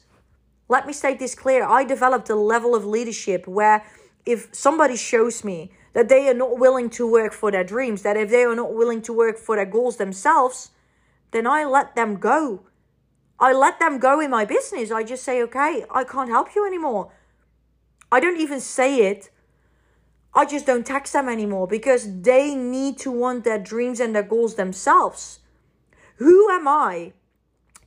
Let 0.69 0.87
me 0.87 0.93
state 0.93 1.19
this 1.19 1.35
clear. 1.35 1.65
I 1.65 1.85
developed 1.85 2.31
a 2.31 2.35
level 2.35 2.75
of 2.75 2.85
leadership 2.87 3.47
where 3.47 3.85
if 4.25 4.49
somebody 4.53 4.97
shows 4.97 5.45
me 5.45 5.71
that 5.93 6.09
they 6.09 6.29
are 6.29 6.35
not 6.35 6.59
willing 6.59 6.89
to 6.91 7.07
work 7.07 7.33
for 7.33 7.51
their 7.51 7.65
dreams, 7.65 8.03
that 8.03 8.17
if 8.17 8.31
they 8.31 8.45
are 8.45 8.55
not 8.55 8.73
willing 8.75 9.03
to 9.03 9.13
work 9.13 9.37
for 9.39 9.57
their 9.57 9.67
goals 9.67 9.97
themselves, 9.99 10.71
then 11.33 11.47
I 11.47 11.65
let 11.65 11.95
them 11.95 12.17
go. 12.17 12.61
I 13.39 13.53
let 13.53 13.79
them 13.79 13.99
go 13.99 14.21
in 14.21 14.31
my 14.31 14.45
business. 14.45 14.91
I 14.91 15.03
just 15.03 15.25
say, 15.25 15.43
okay, 15.43 15.85
I 15.91 16.05
can't 16.05 16.31
help 16.31 16.55
you 16.55 16.67
anymore. 16.67 17.13
I 18.11 18.21
don't 18.21 18.41
even 18.41 18.61
say 18.61 19.11
it. 19.11 19.31
I 20.35 20.45
just 20.45 20.67
don't 20.67 20.87
text 20.87 21.13
them 21.13 21.29
anymore 21.29 21.67
because 21.67 22.23
they 22.23 22.55
need 22.55 22.99
to 22.99 23.11
want 23.11 23.45
their 23.45 23.59
dreams 23.59 24.01
and 24.01 24.15
their 24.15 24.23
goals 24.23 24.57
themselves. 24.57 25.41
Who 26.17 26.51
am 26.51 26.67
I 26.67 27.13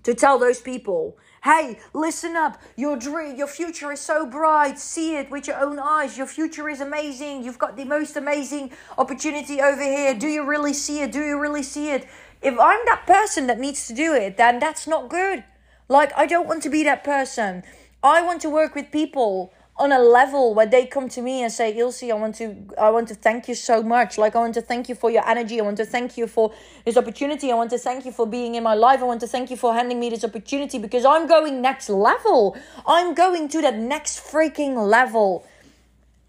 to 0.04 0.13
tell 0.13 0.39
those 0.39 0.62
people 0.62 1.18
Hey, 1.44 1.80
listen 1.94 2.36
up. 2.36 2.62
Your 2.75 2.98
dream, 2.98 3.38
your 3.38 3.48
future 3.48 3.92
is 3.94 4.01
so 4.01 4.25
bright. 4.25 4.77
See 4.80 5.16
it 5.16 5.32
with 5.32 5.48
your 5.48 5.58
own 5.63 5.80
eyes. 5.80 6.18
Your 6.18 6.27
future 6.27 6.68
is 6.68 6.82
amazing. 6.82 7.42
You've 7.42 7.58
got 7.58 7.77
the 7.77 7.86
most 7.86 8.18
amazing 8.18 8.72
opportunity 8.98 9.62
over 9.62 9.82
here. 9.82 10.13
Do 10.13 10.27
you 10.27 10.44
really 10.44 10.74
see 10.74 11.00
it? 11.00 11.13
Do 11.13 11.24
you 11.24 11.39
really 11.39 11.63
see 11.63 11.89
it? 11.92 12.06
If 12.41 12.53
I'm 12.60 12.79
that 12.86 13.03
person 13.08 13.48
that 13.48 13.60
needs 13.60 13.88
to 13.88 13.94
do 13.94 14.13
it, 14.13 14.38
then 14.38 14.60
that's 14.60 14.88
not 14.88 15.10
good. 15.10 15.44
Like, 15.89 16.12
I 16.17 16.25
don't 16.25 16.48
want 16.48 16.63
to 16.63 16.70
be 16.70 16.84
that 16.84 17.03
person. 17.03 17.63
I 18.03 18.22
want 18.22 18.41
to 18.41 18.50
work 18.50 18.75
with 18.75 18.91
people 18.91 19.53
on 19.79 19.91
a 19.91 20.00
level 20.00 20.53
where 20.56 20.65
they 20.65 20.86
come 20.86 21.08
to 21.08 21.22
me 21.22 21.44
and 21.44 21.51
say, 21.51 21.75
Ilse, 21.77 22.03
I 22.03 22.13
want 22.13 22.36
to 22.36 22.56
I 22.77 22.89
want 22.89 23.08
to 23.10 23.15
thank 23.15 23.48
you 23.48 23.56
so 23.56 23.84
much. 23.84 24.17
Like 24.17 24.36
I 24.36 24.39
want 24.39 24.56
to 24.56 24.62
thank 24.62 24.89
you 24.89 24.96
for 24.96 25.12
your 25.12 25.27
energy. 25.27 25.60
I 25.60 25.63
want 25.63 25.77
to 25.77 25.86
thank 25.86 26.17
you 26.17 26.27
for 26.27 26.51
this 26.84 26.98
opportunity. 26.98 27.51
I 27.51 27.56
want 27.56 27.70
to 27.72 27.77
thank 27.77 28.06
you 28.06 28.12
for 28.12 28.25
being 28.25 28.56
in 28.56 28.63
my 28.63 28.74
life. 28.74 29.01
I 29.01 29.03
want 29.03 29.22
to 29.22 29.27
thank 29.27 29.51
you 29.51 29.58
for 29.58 29.74
handing 29.74 30.00
me 30.00 30.10
this 30.10 30.24
opportunity 30.24 30.79
because 30.79 31.06
I'm 31.06 31.27
going 31.27 31.62
next 31.62 31.89
level. 31.89 32.58
I'm 32.88 33.13
going 33.13 33.50
to 33.50 33.62
that 33.62 33.77
next 33.77 34.20
freaking 34.20 34.89
level. 34.89 35.46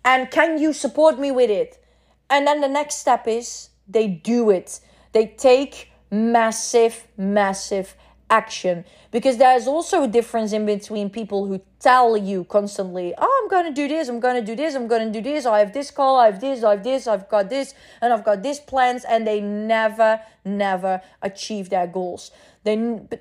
And 0.05 0.31
can 0.31 0.59
you 0.59 0.73
support 0.73 1.19
me 1.19 1.31
with 1.31 1.51
it? 1.51 1.83
And 2.31 2.47
then 2.47 2.61
the 2.61 2.69
next 2.69 2.97
step 2.97 3.27
is 3.27 3.71
they 3.89 4.09
do 4.09 4.51
it. 4.51 4.81
They 5.13 5.27
take 5.27 5.91
massive, 6.11 7.07
massive 7.17 7.95
action. 8.31 8.85
Because 9.11 9.39
there's 9.39 9.67
also 9.67 10.05
a 10.05 10.09
difference 10.09 10.53
in 10.53 10.67
between 10.67 11.11
people 11.11 11.47
who 11.47 11.61
tell 11.81 12.17
you 12.17 12.43
constantly 12.43 13.15
oh 13.17 13.41
i'm 13.41 13.49
going 13.49 13.65
to 13.65 13.73
do 13.73 13.87
this 13.87 14.09
i'm 14.09 14.19
going 14.19 14.35
to 14.35 14.45
do 14.45 14.57
this 14.57 14.75
i'm 14.75 14.89
going 14.89 15.13
to 15.13 15.13
do 15.13 15.23
this 15.23 15.47
i 15.47 15.61
have 15.61 15.73
this 15.73 15.93
call 15.93 16.17
i 16.17 16.27
have 16.27 16.41
this 16.41 16.65
i 16.65 16.73
have 16.73 16.83
this 16.83 17.07
i've 17.07 17.29
got 17.29 17.49
this 17.49 17.73
and 18.03 18.13
i've 18.13 18.25
got 18.25 18.43
these 18.43 18.59
plans 18.59 19.05
and 19.05 19.25
they 19.25 19.41
never 19.41 20.21
never 20.49 21.01
achieve 21.23 21.71
their 21.71 21.87
goals. 21.87 22.31
They 22.65 22.75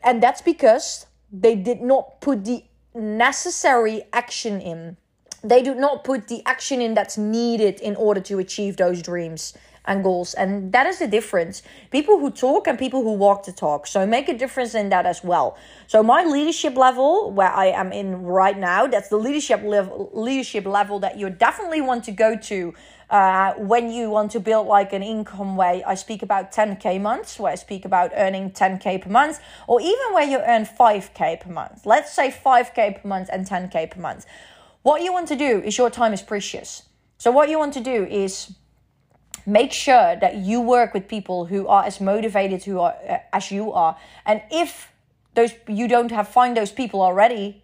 and 0.04 0.24
that's 0.24 0.42
because 0.42 1.06
they 1.32 1.56
did 1.56 1.82
not 1.82 2.22
put 2.22 2.46
the 2.46 2.64
necessary 2.96 4.04
action 4.14 4.62
in. 4.62 4.98
They 5.44 5.62
do 5.62 5.76
not 5.76 6.04
put 6.04 6.28
the 6.28 6.42
action 6.46 6.82
in 6.82 6.96
that's 6.96 7.18
needed 7.18 7.80
in 7.80 7.96
order 7.96 8.22
to 8.22 8.40
achieve 8.40 8.78
those 8.78 9.02
dreams 9.02 9.54
and 9.88 10.04
goals. 10.04 10.34
And 10.34 10.72
that 10.74 10.86
is 10.86 11.00
the 11.00 11.08
difference. 11.08 11.64
People 11.90 12.20
who 12.20 12.30
talk 12.30 12.68
and 12.68 12.78
people 12.78 13.02
who 13.02 13.14
walk 13.14 13.46
the 13.46 13.52
talk. 13.52 13.88
So 13.88 14.06
make 14.06 14.30
a 14.30 14.38
difference 14.38 14.76
in 14.76 14.90
that 14.90 15.06
as 15.06 15.24
well. 15.24 15.58
So 15.88 16.04
my 16.04 16.24
leadership 16.24 16.76
level 16.76 17.32
where 17.32 17.52
I 17.52 17.68
am 17.68 17.92
in 17.92 18.22
right 18.24 18.58
now, 18.58 18.86
that's 18.86 19.10
the 19.10 19.18
leadership 19.18 19.64
level 19.64 20.12
leadership 20.14 20.66
level 20.66 21.00
that 21.00 21.18
you 21.18 21.30
definitely 21.30 21.82
want 21.82 22.04
to 22.04 22.12
go 22.12 22.36
to 22.36 22.74
uh, 23.10 23.54
when 23.54 23.90
you 23.90 24.10
want 24.10 24.32
to 24.32 24.40
build 24.40 24.68
like 24.68 24.92
an 24.92 25.02
income 25.02 25.56
where 25.56 25.82
I 25.88 25.96
speak 25.96 26.22
about 26.22 26.52
10k 26.52 27.02
months, 27.02 27.40
where 27.40 27.54
I 27.54 27.56
speak 27.56 27.86
about 27.86 28.12
earning 28.16 28.52
10k 28.52 29.02
per 29.02 29.10
month, 29.10 29.40
or 29.68 29.80
even 29.80 30.14
where 30.14 30.28
you 30.28 30.40
earn 30.40 30.66
5k 30.66 31.40
per 31.40 31.50
month. 31.52 31.86
Let's 31.86 32.12
say 32.14 32.30
5k 32.30 33.02
per 33.02 33.08
month 33.08 33.30
and 33.32 33.48
10k 33.48 33.92
per 33.92 34.02
month. 34.02 34.26
What 34.82 35.04
you 35.04 35.14
want 35.14 35.28
to 35.30 35.36
do 35.36 35.62
is 35.62 35.78
your 35.78 35.90
time 35.90 36.14
is 36.14 36.22
precious. 36.22 36.84
So 37.18 37.32
what 37.32 37.50
you 37.50 37.58
want 37.58 37.74
to 37.74 37.82
do 37.82 38.06
is 38.06 38.54
make 39.48 39.72
sure 39.72 40.18
that 40.18 40.36
you 40.36 40.60
work 40.60 40.94
with 40.94 41.08
people 41.08 41.46
who 41.46 41.68
are 41.68 41.86
as 41.86 42.02
motivated 42.02 42.66
who 42.66 42.80
are 42.80 42.96
uh, 43.10 43.18
as 43.32 43.50
you 43.50 43.72
are. 43.72 43.98
And 44.26 44.42
if 44.52 44.92
those 45.36 45.54
you 45.68 45.88
don't 45.88 46.12
have 46.12 46.28
find 46.28 46.56
those 46.56 46.72
people 46.72 47.02
already 47.02 47.64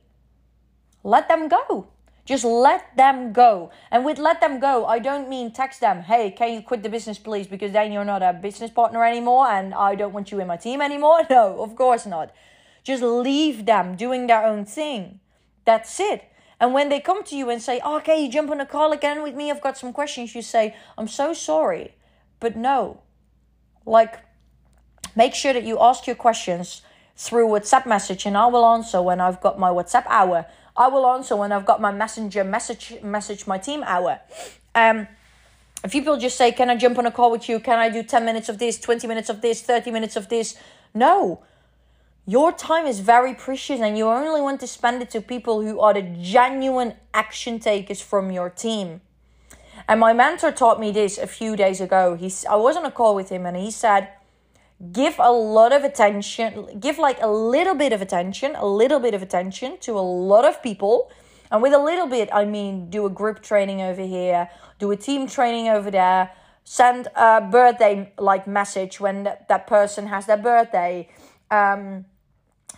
let 1.03 1.27
them 1.27 1.49
go. 1.49 1.87
Just 2.25 2.45
let 2.45 2.95
them 2.95 3.33
go. 3.33 3.69
And 3.91 4.05
with 4.05 4.17
let 4.17 4.39
them 4.39 4.61
go 4.61 4.85
i 4.85 4.97
don't 4.97 5.27
mean 5.27 5.51
text 5.51 5.81
them 5.81 6.03
hey 6.03 6.31
can 6.31 6.53
you 6.53 6.61
quit 6.61 6.81
the 6.81 6.89
business 6.89 7.19
please? 7.19 7.47
Because 7.47 7.73
then 7.73 7.91
you're 7.91 8.05
not 8.05 8.23
a 8.23 8.31
business 8.31 8.71
partner 8.71 9.03
anymore 9.03 9.47
and 9.47 9.73
i 9.73 9.93
don't 9.93 10.13
want 10.13 10.31
you 10.31 10.39
in 10.39 10.47
my 10.47 10.57
team 10.57 10.81
anymore. 10.81 11.19
No 11.29 11.61
of 11.61 11.75
course 11.75 12.05
not. 12.05 12.31
Just 12.83 13.03
leave 13.03 13.65
them 13.65 13.95
doing 13.95 14.27
their 14.27 14.45
own 14.45 14.65
thing. 14.65 15.19
That's 15.65 15.99
it 15.99 16.29
and 16.59 16.73
when 16.73 16.89
they 16.89 16.99
come 16.99 17.23
to 17.25 17.35
you 17.35 17.49
and 17.49 17.61
say, 17.61 17.81
oh, 17.83 17.97
okay, 17.97 18.23
you 18.23 18.31
jump 18.31 18.49
on 18.51 18.59
a 18.59 18.65
call 18.65 18.91
again 18.91 19.21
with 19.23 19.35
me, 19.35 19.51
I've 19.51 19.61
got 19.61 19.77
some 19.77 19.93
questions, 19.93 20.35
you 20.35 20.41
say, 20.41 20.75
I'm 20.97 21.07
so 21.07 21.33
sorry. 21.33 21.95
But 22.39 22.55
no. 22.55 23.01
Like, 23.85 24.19
make 25.15 25.33
sure 25.33 25.53
that 25.53 25.63
you 25.63 25.79
ask 25.79 26.07
your 26.07 26.15
questions 26.15 26.81
through 27.15 27.47
WhatsApp 27.47 27.85
message 27.85 28.25
and 28.25 28.37
I 28.37 28.47
will 28.47 28.65
answer 28.65 29.01
when 29.01 29.21
I've 29.21 29.41
got 29.41 29.59
my 29.59 29.69
WhatsApp 29.69 30.05
hour. 30.07 30.45
I 30.75 30.87
will 30.87 31.05
answer 31.05 31.35
when 31.35 31.51
I've 31.51 31.65
got 31.65 31.79
my 31.79 31.91
messenger 31.91 32.43
message 32.43 32.95
message 33.03 33.45
my 33.45 33.59
team 33.59 33.83
hour. 33.85 34.19
Um 34.73 35.07
if 35.83 35.91
people 35.91 36.17
just 36.17 36.37
say, 36.37 36.51
Can 36.51 36.69
I 36.69 36.75
jump 36.75 36.97
on 36.97 37.05
a 37.05 37.11
call 37.11 37.29
with 37.29 37.49
you? 37.49 37.59
Can 37.59 37.77
I 37.77 37.89
do 37.89 38.03
10 38.03 38.25
minutes 38.25 38.49
of 38.49 38.57
this, 38.57 38.79
20 38.79 39.05
minutes 39.05 39.29
of 39.29 39.41
this, 39.41 39.61
30 39.61 39.91
minutes 39.91 40.15
of 40.15 40.29
this? 40.29 40.55
No. 40.93 41.43
Your 42.25 42.53
time 42.53 42.85
is 42.85 43.01
very 43.01 43.33
precious 43.33 43.81
and 43.81 43.97
you 43.97 44.07
only 44.07 44.39
want 44.39 44.61
to 44.61 44.67
spend 44.67 45.01
it 45.01 45.09
to 45.09 45.19
people 45.19 45.61
who 45.61 45.81
are 45.81 45.93
the 45.93 46.03
genuine 46.03 46.93
action 47.13 47.59
takers 47.59 47.99
from 47.99 48.31
your 48.31 48.49
team. 48.49 49.01
And 49.89 49.99
my 49.99 50.13
mentor 50.13 50.53
taught 50.53 50.79
me 50.79 50.91
this 50.91 51.17
a 51.17 51.27
few 51.27 51.57
days 51.57 51.81
ago. 51.81 52.15
He's 52.15 52.45
I 52.45 52.55
was 52.55 52.77
on 52.77 52.85
a 52.85 52.91
call 52.91 53.13
with 53.13 53.27
him 53.27 53.45
and 53.45 53.57
he 53.57 53.71
said, 53.71 54.07
give 54.93 55.15
a 55.19 55.33
lot 55.33 55.73
of 55.73 55.83
attention, 55.83 56.79
give 56.79 56.97
like 56.97 57.21
a 57.21 57.27
little 57.27 57.75
bit 57.75 57.91
of 57.91 58.01
attention, 58.01 58.55
a 58.55 58.65
little 58.65 59.01
bit 59.01 59.13
of 59.13 59.21
attention 59.21 59.77
to 59.81 59.99
a 59.99 60.05
lot 60.31 60.45
of 60.45 60.63
people. 60.63 61.11
And 61.51 61.61
with 61.61 61.73
a 61.73 61.77
little 61.77 62.07
bit, 62.07 62.29
I 62.31 62.45
mean 62.45 62.89
do 62.89 63.05
a 63.05 63.09
group 63.09 63.41
training 63.41 63.81
over 63.81 64.01
here, 64.01 64.49
do 64.79 64.89
a 64.91 64.95
team 64.95 65.27
training 65.27 65.67
over 65.67 65.91
there, 65.91 66.31
send 66.63 67.09
a 67.17 67.41
birthday 67.41 68.13
like 68.17 68.47
message 68.47 69.01
when 69.01 69.23
that, 69.23 69.49
that 69.49 69.67
person 69.67 70.07
has 70.07 70.25
their 70.25 70.37
birthday. 70.37 71.09
Um, 71.51 72.05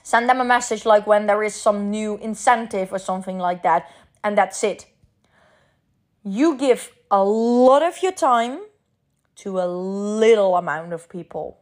Send 0.06 0.30
them 0.30 0.40
a 0.40 0.46
message 0.46 0.86
like 0.86 1.08
when 1.08 1.26
there 1.26 1.42
is 1.42 1.56
some 1.56 1.90
new 1.90 2.18
incentive 2.18 2.94
or 2.94 3.00
something 3.00 3.40
like 3.40 3.64
that, 3.64 3.90
and 4.24 4.38
that's 4.38 4.64
it. 4.64 4.86
You 6.24 6.56
give 6.58 6.92
a 7.10 7.24
lot 7.24 7.82
of 7.82 8.04
your 8.04 8.12
time 8.12 8.60
to 9.38 9.60
a 9.60 9.66
little 9.66 10.58
amount 10.58 10.94
of 10.94 11.10
people 11.10 11.58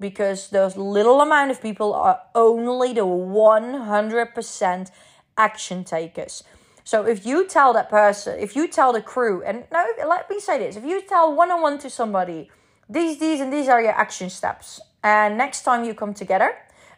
because 0.00 0.50
those 0.50 0.76
little 0.76 1.20
amount 1.20 1.52
of 1.52 1.62
people 1.62 1.94
are 1.94 2.20
only 2.34 2.94
the 2.94 3.06
100% 3.06 4.90
action 5.38 5.84
takers. 5.84 6.42
So 6.82 7.06
if 7.06 7.24
you 7.24 7.46
tell 7.46 7.72
that 7.74 7.90
person, 7.90 8.40
if 8.40 8.56
you 8.56 8.66
tell 8.66 8.92
the 8.92 9.02
crew, 9.02 9.44
and 9.44 9.66
no, 9.70 9.86
let 10.08 10.28
me 10.28 10.40
say 10.40 10.58
this: 10.58 10.74
if 10.74 10.84
you 10.84 11.00
tell 11.00 11.32
one 11.32 11.52
on 11.52 11.62
one 11.62 11.78
to 11.78 11.88
somebody, 11.88 12.50
these, 12.88 13.20
these, 13.20 13.38
and 13.40 13.52
these 13.52 13.68
are 13.68 13.80
your 13.80 13.92
action 13.92 14.30
steps, 14.30 14.80
and 15.04 15.38
next 15.38 15.62
time 15.62 15.84
you 15.84 15.94
come 15.94 16.12
together, 16.12 16.56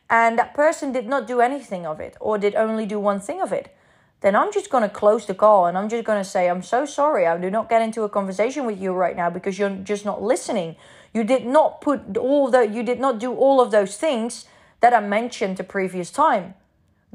and 0.09 0.39
that 0.39 0.55
person 0.55 0.93
did 0.93 1.07
not 1.07 1.27
do 1.27 1.41
anything 1.41 1.85
of 1.87 2.01
it 2.01 2.17
or 2.21 2.39
did 2.39 2.55
only 2.55 2.87
do 2.87 3.01
one 3.01 3.21
thing 3.21 3.41
of 3.41 3.53
it, 3.53 3.75
then 4.21 4.35
I'm 4.35 4.53
just 4.53 4.71
going 4.71 4.83
to 4.83 4.89
close 4.89 5.27
the 5.27 5.35
call 5.35 5.67
and 5.67 5.77
I'm 5.77 5.89
just 5.89 6.05
going 6.05 6.23
to 6.23 6.29
say, 6.29 6.49
I'm 6.49 6.63
so 6.63 6.87
sorry. 6.87 7.27
I 7.27 7.37
do 7.37 7.51
not 7.51 7.69
get 7.69 7.83
into 7.83 8.03
a 8.03 8.09
conversation 8.09 8.65
with 8.65 8.81
you 8.81 8.93
right 8.93 9.17
now 9.17 9.31
because 9.31 9.59
you're 9.59 9.71
just 9.71 10.05
not 10.05 10.23
listening. 10.23 10.77
you 11.13 11.25
did 11.25 11.47
not 11.47 11.81
put 11.81 12.17
all 12.17 12.51
the 12.51 12.63
you 12.67 12.83
did 12.83 13.01
not 13.01 13.19
do 13.19 13.33
all 13.35 13.61
of 13.61 13.71
those 13.71 13.97
things 13.97 14.47
that 14.81 14.93
I 14.93 15.01
mentioned 15.01 15.57
the 15.57 15.65
previous 15.65 16.11
time. 16.11 16.55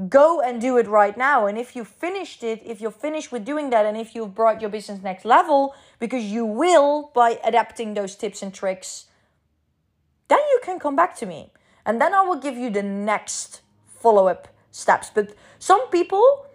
Go 0.09 0.41
and 0.41 0.59
do 0.59 0.77
it 0.77 0.87
right 0.87 1.15
now. 1.15 1.45
And 1.47 1.57
if 1.57 1.75
you 1.75 1.83
finished 1.83 2.43
it, 2.43 2.61
if 2.65 2.81
you're 2.81 2.89
finished 3.07 3.31
with 3.31 3.45
doing 3.45 3.69
that, 3.69 3.85
and 3.85 3.95
if 3.95 4.15
you've 4.15 4.33
brought 4.33 4.61
your 4.61 4.69
business 4.69 5.03
next 5.03 5.25
level, 5.25 5.75
because 5.99 6.23
you 6.23 6.45
will 6.45 7.11
by 7.13 7.39
adapting 7.43 7.93
those 7.93 8.15
tips 8.15 8.41
and 8.41 8.53
tricks, 8.53 9.05
then 10.27 10.39
you 10.51 10.59
can 10.63 10.79
come 10.79 10.95
back 10.95 11.15
to 11.17 11.25
me. 11.25 11.51
And 11.85 11.99
then 11.99 12.13
I 12.13 12.21
will 12.21 12.39
give 12.39 12.55
you 12.55 12.69
the 12.69 12.83
next 12.83 13.61
follow 13.87 14.27
up 14.27 14.47
steps. 14.71 15.11
But 15.13 15.35
some 15.59 15.89
people 15.89 16.45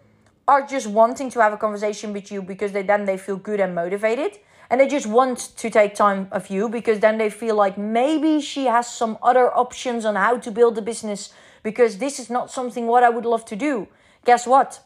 are 0.49 0.67
just 0.67 0.87
wanting 0.87 1.31
to 1.31 1.41
have 1.41 1.53
a 1.53 1.57
conversation 1.57 2.13
with 2.13 2.31
you 2.31 2.43
because 2.43 2.73
they 2.73 2.83
then 2.83 3.05
they 3.05 3.19
feel 3.19 3.37
good 3.37 3.61
and 3.61 3.75
motivated 3.75 4.39
and 4.71 4.81
they 4.81 4.89
just 4.89 5.07
want 5.07 5.39
to 5.57 5.71
take 5.71 5.95
time 5.95 6.29
of 6.33 6.51
you 6.51 6.69
because 6.69 7.01
then 7.01 7.19
they 7.19 7.31
feel 7.31 7.55
like 7.55 7.79
maybe 7.79 8.41
she 8.41 8.67
has 8.67 8.93
some 8.93 9.19
other 9.23 9.55
options 9.57 10.05
on 10.05 10.17
how 10.17 10.39
to 10.39 10.51
build 10.51 10.77
a 10.79 10.83
business 10.83 11.33
because 11.63 11.99
this 11.99 12.19
is 12.19 12.31
not 12.31 12.51
something 12.51 12.87
what 12.87 13.03
I 13.03 13.09
would 13.09 13.25
love 13.25 13.45
to 13.47 13.57
do. 13.57 13.89
Guess 14.25 14.47
what? 14.47 14.81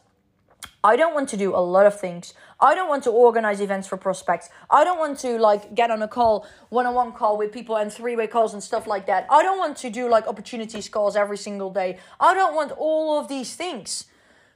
I 0.83 0.95
don't 0.95 1.13
want 1.13 1.29
to 1.29 1.37
do 1.37 1.55
a 1.55 1.61
lot 1.61 1.85
of 1.85 1.99
things. 1.99 2.33
I 2.61 2.75
don't 2.75 2.87
want 2.87 3.03
to 3.05 3.09
organize 3.09 3.59
events 3.59 3.87
for 3.87 3.97
prospects. 3.97 4.49
I 4.69 4.83
don't 4.83 4.99
want 4.99 5.17
to 5.19 5.39
like 5.39 5.73
get 5.73 5.89
on 5.89 6.03
a 6.03 6.07
call, 6.07 6.45
one-on-one 6.69 7.13
call 7.13 7.37
with 7.37 7.51
people 7.51 7.75
and 7.75 7.91
three-way 7.91 8.27
calls 8.27 8.53
and 8.53 8.63
stuff 8.63 8.85
like 8.85 9.07
that. 9.07 9.25
I 9.31 9.41
don't 9.41 9.57
want 9.57 9.77
to 9.77 9.89
do 9.89 10.07
like 10.07 10.27
opportunities 10.27 10.87
calls 10.87 11.15
every 11.15 11.37
single 11.37 11.71
day. 11.71 11.97
I 12.19 12.35
don't 12.35 12.53
want 12.53 12.71
all 12.77 13.19
of 13.19 13.27
these 13.27 13.55
things. 13.55 14.05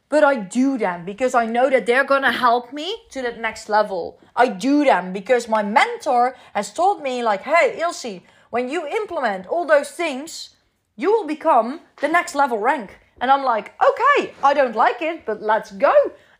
But 0.07 0.23
I 0.23 0.35
do 0.35 0.77
them 0.77 1.03
because 1.03 1.33
I 1.33 1.47
know 1.47 1.67
that 1.71 1.87
they're 1.87 2.03
gonna 2.03 2.31
help 2.31 2.71
me 2.71 2.95
to 3.09 3.23
that 3.23 3.39
next 3.39 3.69
level. 3.69 4.19
I 4.35 4.49
do 4.49 4.83
them 4.83 5.11
because 5.11 5.47
my 5.47 5.63
mentor 5.63 6.37
has 6.53 6.71
told 6.71 7.01
me, 7.01 7.23
like, 7.23 7.41
hey, 7.41 7.79
Ilse, 7.81 8.21
when 8.51 8.69
you 8.69 8.85
implement 8.85 9.47
all 9.47 9.65
those 9.65 9.89
things, 9.89 10.51
you 10.95 11.11
will 11.11 11.25
become 11.25 11.81
the 12.01 12.07
next 12.07 12.35
level 12.35 12.59
rank. 12.59 12.99
And 13.19 13.31
I'm 13.31 13.43
like, 13.43 13.73
okay, 13.81 14.33
I 14.43 14.53
don't 14.53 14.75
like 14.75 15.01
it, 15.01 15.25
but 15.25 15.41
let's 15.41 15.71
go. 15.71 15.93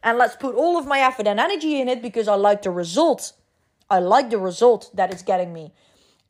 And 0.05 0.19
let's 0.19 0.35
put 0.35 0.53
all 0.53 0.77
of 0.77 0.85
my 0.85 0.99
effort 0.99 1.25
and 1.25 1.39
energy 1.39 1.81
in 1.81 1.89
it 1.89 1.99
because 1.99 2.27
I 2.27 2.35
like 2.35 2.61
the 2.61 2.69
result. 2.69 3.33
I 3.89 3.97
like 3.97 4.29
the 4.29 4.37
result 4.37 4.91
that 4.93 5.11
it's 5.11 5.23
getting 5.23 5.51
me. 5.51 5.73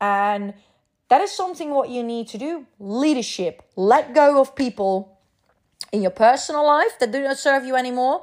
And 0.00 0.54
that 1.08 1.20
is 1.20 1.30
something 1.30 1.70
what 1.70 1.90
you 1.90 2.02
need 2.02 2.26
to 2.28 2.38
do. 2.38 2.66
Leadership. 2.78 3.62
Let 3.76 4.14
go 4.14 4.40
of 4.40 4.56
people 4.56 5.18
in 5.92 6.00
your 6.00 6.10
personal 6.10 6.66
life 6.66 6.98
that 7.00 7.12
do 7.12 7.22
not 7.22 7.36
serve 7.36 7.66
you 7.66 7.76
anymore, 7.76 8.22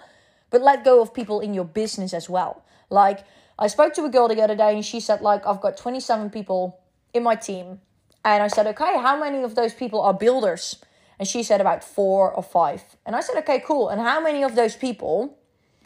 but 0.50 0.64
let 0.64 0.84
go 0.84 1.04
of 1.04 1.14
people 1.14 1.40
in 1.40 1.54
your 1.54 1.66
business 1.66 2.16
as 2.16 2.28
well. 2.28 2.66
Like 2.90 3.24
I 3.60 3.68
spoke 3.68 3.94
to 3.94 4.06
a 4.06 4.10
girl 4.10 4.28
the 4.28 4.42
other 4.42 4.56
day 4.56 4.74
and 4.74 4.84
she 4.84 5.00
said 5.00 5.22
like 5.22 5.46
I've 5.46 5.62
got 5.62 5.78
27 5.78 6.32
people 6.32 6.80
in 7.14 7.22
my 7.22 7.36
team. 7.36 7.80
And 8.26 8.42
I 8.42 8.48
said, 8.48 8.66
"Okay, 8.68 8.98
how 8.98 9.20
many 9.20 9.44
of 9.44 9.54
those 9.54 9.74
people 9.76 10.02
are 10.02 10.14
builders?" 10.16 10.78
And 11.20 11.28
she 11.28 11.44
said 11.44 11.62
about 11.62 11.84
4 11.84 12.32
or 12.32 12.42
5. 12.42 12.98
And 13.06 13.16
I 13.16 13.22
said, 13.22 13.38
"Okay, 13.44 13.60
cool. 13.60 13.90
And 13.90 14.02
how 14.02 14.20
many 14.20 14.44
of 14.44 14.56
those 14.56 14.76
people 14.76 15.38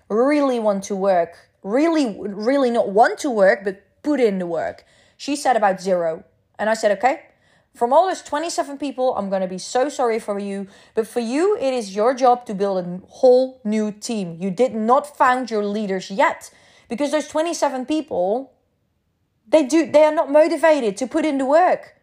really 0.09 0.59
want 0.59 0.83
to 0.85 0.95
work? 0.95 1.49
Really 1.63 2.17
really 2.19 2.71
not 2.71 2.89
want 2.89 3.19
to 3.19 3.29
work, 3.29 3.63
but 3.63 3.83
put 4.03 4.19
in 4.19 4.39
the 4.39 4.47
work?" 4.47 4.85
She 5.17 5.35
said 5.35 5.55
about 5.55 5.81
0. 5.81 6.23
And 6.59 6.69
I 6.69 6.73
said, 6.73 6.91
"Okay, 6.97 7.21
from 7.77 7.93
all 7.93 8.07
those 8.07 8.23
27 8.23 8.79
people, 8.79 9.15
I'm 9.15 9.29
going 9.29 9.43
to 9.43 9.47
be 9.47 9.59
so 9.59 9.87
sorry 9.87 10.19
for 10.19 10.39
you. 10.39 10.67
But 10.95 11.07
for 11.07 11.19
you, 11.19 11.55
it 11.57 11.75
is 11.75 11.95
your 11.95 12.15
job 12.15 12.45
to 12.47 12.55
build 12.55 12.83
a 12.83 13.01
whole 13.07 13.61
new 13.63 13.91
team. 13.91 14.37
You 14.39 14.49
did 14.49 14.73
not 14.73 15.15
found 15.15 15.51
your 15.51 15.63
leaders 15.63 16.09
yet. 16.09 16.49
Because 16.89 17.11
those 17.11 17.27
27 17.27 17.85
people, 17.85 18.51
they 19.47 19.63
do 19.63 19.89
they 19.91 20.03
are 20.03 20.13
not 20.13 20.31
motivated 20.31 20.97
to 20.97 21.05
put 21.05 21.23
in 21.23 21.37
the 21.37 21.45
work. 21.45 21.95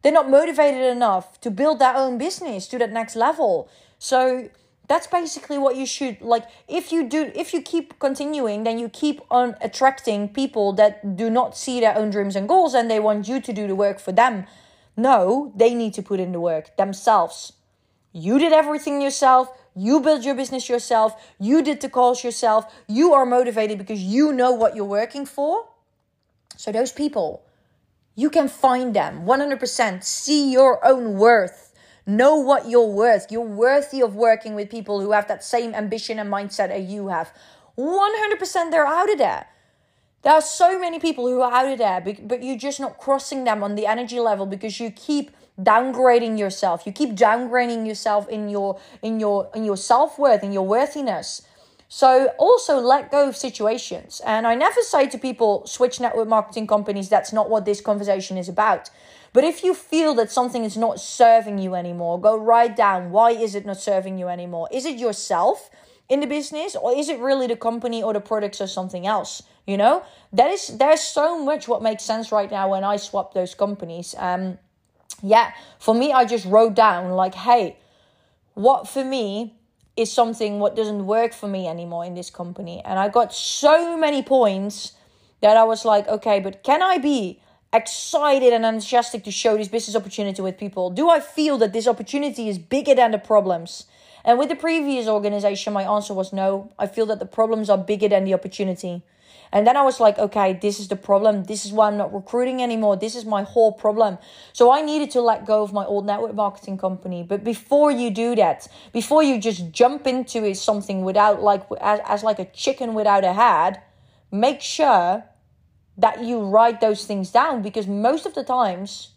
They're 0.00 0.12
not 0.20 0.30
motivated 0.30 0.82
enough 0.82 1.38
to 1.42 1.50
build 1.50 1.80
their 1.80 1.94
own 1.94 2.16
business 2.16 2.66
to 2.68 2.78
that 2.78 2.90
next 2.90 3.14
level. 3.14 3.68
So 3.98 4.48
that's 4.90 5.06
basically 5.06 5.56
what 5.56 5.76
you 5.76 5.86
should 5.86 6.20
like 6.20 6.44
if 6.68 6.90
you 6.90 7.08
do 7.08 7.30
if 7.34 7.54
you 7.54 7.62
keep 7.62 7.98
continuing 8.00 8.64
then 8.64 8.78
you 8.78 8.88
keep 8.88 9.20
on 9.30 9.54
attracting 9.60 10.28
people 10.28 10.72
that 10.72 11.16
do 11.16 11.30
not 11.30 11.56
see 11.56 11.78
their 11.78 11.96
own 11.96 12.10
dreams 12.10 12.34
and 12.34 12.48
goals 12.48 12.74
and 12.74 12.90
they 12.90 12.98
want 12.98 13.28
you 13.28 13.40
to 13.40 13.52
do 13.52 13.68
the 13.68 13.74
work 13.74 14.00
for 14.00 14.12
them 14.12 14.46
no, 15.00 15.52
they 15.56 15.74
need 15.74 15.94
to 15.94 16.02
put 16.02 16.20
in 16.20 16.32
the 16.32 16.40
work 16.40 16.76
themselves. 16.76 17.54
You 18.12 18.38
did 18.38 18.52
everything 18.52 19.00
yourself. 19.00 19.48
You 19.74 20.00
built 20.00 20.24
your 20.24 20.34
business 20.34 20.68
yourself. 20.68 21.14
You 21.38 21.62
did 21.62 21.80
the 21.80 21.88
calls 21.88 22.22
yourself. 22.24 22.70
You 22.88 23.14
are 23.14 23.24
motivated 23.24 23.78
because 23.78 24.02
you 24.02 24.32
know 24.32 24.52
what 24.52 24.74
you're 24.76 24.84
working 24.84 25.24
for. 25.24 25.68
So, 26.56 26.72
those 26.72 26.92
people, 26.92 27.42
you 28.14 28.28
can 28.28 28.48
find 28.48 28.94
them 28.94 29.24
100%. 29.24 30.04
See 30.04 30.52
your 30.52 30.84
own 30.84 31.14
worth. 31.14 31.69
Know 32.10 32.34
what 32.34 32.68
you're 32.68 32.86
worth. 32.86 33.30
You're 33.30 33.42
worthy 33.42 34.00
of 34.02 34.16
working 34.16 34.56
with 34.56 34.68
people 34.68 35.00
who 35.00 35.12
have 35.12 35.28
that 35.28 35.44
same 35.44 35.74
ambition 35.74 36.18
and 36.18 36.28
mindset 36.28 36.70
as 36.70 36.90
you 36.90 37.06
have. 37.06 37.32
100% 37.78 38.70
they're 38.72 38.84
out 38.84 39.12
of 39.12 39.18
there. 39.18 39.46
There 40.22 40.32
are 40.32 40.40
so 40.40 40.78
many 40.78 40.98
people 40.98 41.28
who 41.28 41.40
are 41.40 41.52
out 41.52 41.70
of 41.70 41.78
there, 41.78 42.00
but 42.00 42.42
you're 42.42 42.58
just 42.58 42.80
not 42.80 42.98
crossing 42.98 43.44
them 43.44 43.62
on 43.62 43.76
the 43.76 43.86
energy 43.86 44.18
level 44.18 44.44
because 44.44 44.80
you 44.80 44.90
keep 44.90 45.30
downgrading 45.58 46.36
yourself. 46.36 46.82
You 46.84 46.92
keep 46.92 47.10
downgrading 47.10 47.86
yourself 47.86 48.28
in 48.28 48.48
your 48.48 48.80
in 49.02 49.20
your 49.20 49.48
in 49.54 49.64
your 49.64 49.76
self 49.76 50.18
worth 50.18 50.42
in 50.42 50.52
your 50.52 50.66
worthiness. 50.66 51.42
So 51.88 52.28
also 52.38 52.78
let 52.78 53.10
go 53.10 53.28
of 53.28 53.36
situations. 53.36 54.20
And 54.24 54.46
I 54.46 54.54
never 54.54 54.80
say 54.82 55.08
to 55.08 55.18
people 55.18 55.66
switch 55.66 56.00
network 56.00 56.28
marketing 56.28 56.66
companies. 56.66 57.08
That's 57.08 57.32
not 57.32 57.50
what 57.50 57.64
this 57.64 57.80
conversation 57.80 58.36
is 58.36 58.48
about. 58.48 58.90
But 59.32 59.44
if 59.44 59.62
you 59.62 59.74
feel 59.74 60.14
that 60.14 60.30
something 60.30 60.64
is 60.64 60.76
not 60.76 60.98
serving 60.98 61.58
you 61.58 61.74
anymore, 61.74 62.20
go 62.20 62.36
write 62.36 62.76
down 62.76 63.10
why 63.10 63.30
is 63.30 63.54
it 63.54 63.64
not 63.64 63.80
serving 63.80 64.18
you 64.18 64.28
anymore? 64.28 64.68
Is 64.72 64.84
it 64.84 64.98
yourself 64.98 65.70
in 66.08 66.20
the 66.20 66.26
business 66.26 66.74
or 66.74 66.96
is 66.96 67.08
it 67.08 67.20
really 67.20 67.46
the 67.46 67.56
company 67.56 68.02
or 68.02 68.12
the 68.12 68.20
products 68.20 68.60
or 68.60 68.66
something 68.66 69.06
else? 69.06 69.42
You 69.66 69.76
know, 69.76 70.02
that 70.32 70.50
is 70.50 70.78
there's 70.78 71.00
so 71.00 71.44
much 71.44 71.68
what 71.68 71.82
makes 71.82 72.02
sense 72.02 72.32
right 72.32 72.50
now 72.50 72.70
when 72.70 72.82
I 72.82 72.96
swap 72.96 73.34
those 73.34 73.54
companies. 73.54 74.16
Um, 74.18 74.58
yeah, 75.22 75.52
for 75.78 75.94
me, 75.94 76.12
I 76.12 76.24
just 76.24 76.46
wrote 76.46 76.74
down 76.74 77.10
like, 77.10 77.34
hey, 77.34 77.76
what 78.54 78.88
for 78.88 79.04
me 79.04 79.54
is 79.96 80.10
something 80.10 80.58
what 80.58 80.74
doesn't 80.74 81.06
work 81.06 81.32
for 81.32 81.46
me 81.46 81.68
anymore 81.68 82.04
in 82.04 82.14
this 82.14 82.30
company, 82.30 82.82
and 82.84 82.98
I 82.98 83.08
got 83.08 83.32
so 83.32 83.96
many 83.96 84.22
points 84.22 84.94
that 85.40 85.56
I 85.56 85.64
was 85.64 85.84
like, 85.84 86.08
okay, 86.08 86.40
but 86.40 86.62
can 86.62 86.82
I 86.82 86.98
be 86.98 87.40
excited 87.72 88.52
and 88.52 88.64
enthusiastic 88.64 89.24
to 89.24 89.30
show 89.30 89.56
this 89.56 89.68
business 89.68 89.96
opportunity 89.96 90.42
with 90.42 90.58
people? 90.58 90.90
Do 90.90 91.08
I 91.08 91.20
feel 91.20 91.58
that 91.58 91.72
this 91.72 91.86
opportunity 91.86 92.48
is 92.48 92.58
bigger 92.58 92.94
than 92.94 93.12
the 93.12 93.18
problems? 93.18 93.86
And 94.24 94.38
with 94.38 94.48
the 94.48 94.56
previous 94.56 95.06
organization, 95.06 95.72
my 95.72 95.84
answer 95.84 96.12
was 96.12 96.32
no. 96.32 96.72
I 96.78 96.86
feel 96.86 97.06
that 97.06 97.18
the 97.18 97.26
problems 97.26 97.70
are 97.70 97.78
bigger 97.78 98.08
than 98.08 98.24
the 98.24 98.34
opportunity. 98.34 99.02
And 99.52 99.66
then 99.66 99.76
I 99.76 99.82
was 99.82 99.98
like, 99.98 100.18
okay, 100.18 100.52
this 100.52 100.78
is 100.78 100.88
the 100.88 100.96
problem. 100.96 101.44
This 101.44 101.64
is 101.64 101.72
why 101.72 101.88
I'm 101.88 101.96
not 101.96 102.14
recruiting 102.14 102.62
anymore. 102.62 102.96
This 102.96 103.16
is 103.16 103.24
my 103.24 103.42
whole 103.42 103.72
problem. 103.72 104.18
So 104.52 104.70
I 104.70 104.80
needed 104.80 105.10
to 105.12 105.20
let 105.20 105.44
go 105.44 105.62
of 105.62 105.72
my 105.72 105.84
old 105.84 106.06
network 106.06 106.34
marketing 106.34 106.78
company. 106.78 107.24
But 107.24 107.42
before 107.42 107.90
you 107.90 108.10
do 108.10 108.36
that, 108.36 108.68
before 108.92 109.22
you 109.22 109.40
just 109.40 109.72
jump 109.72 110.06
into 110.06 110.54
something 110.54 111.02
without 111.02 111.42
like 111.42 111.64
as, 111.80 112.00
as 112.04 112.22
like 112.22 112.38
a 112.38 112.44
chicken 112.44 112.94
without 112.94 113.24
a 113.24 113.32
head, 113.32 113.82
make 114.30 114.60
sure 114.60 115.24
that 116.00 116.24
you 116.24 116.40
write 116.40 116.80
those 116.80 117.04
things 117.04 117.30
down 117.30 117.62
because 117.62 117.86
most 117.86 118.26
of 118.26 118.34
the 118.34 118.44
times 118.44 119.10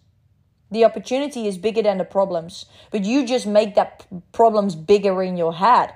the 0.72 0.86
opportunity 0.86 1.48
is 1.48 1.58
bigger 1.58 1.84
than 1.84 1.98
the 1.98 2.06
problems. 2.06 2.66
But 2.92 3.06
you 3.06 3.26
just 3.26 3.46
make 3.46 3.76
that 3.76 4.06
problems 4.32 4.76
bigger 4.76 5.22
in 5.24 5.38
your 5.38 5.54
head. 5.54 5.94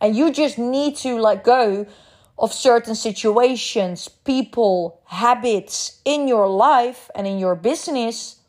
And 0.00 0.16
you 0.16 0.30
just 0.32 0.58
need 0.58 0.96
to 0.96 1.18
let 1.18 1.44
go 1.44 1.86
of 2.38 2.52
certain 2.52 2.94
situations, 2.94 4.08
people, 4.08 5.00
habits 5.06 6.02
in 6.04 6.28
your 6.28 6.48
life 6.48 7.10
and 7.14 7.26
in 7.26 7.38
your 7.38 7.54
business, 7.54 8.40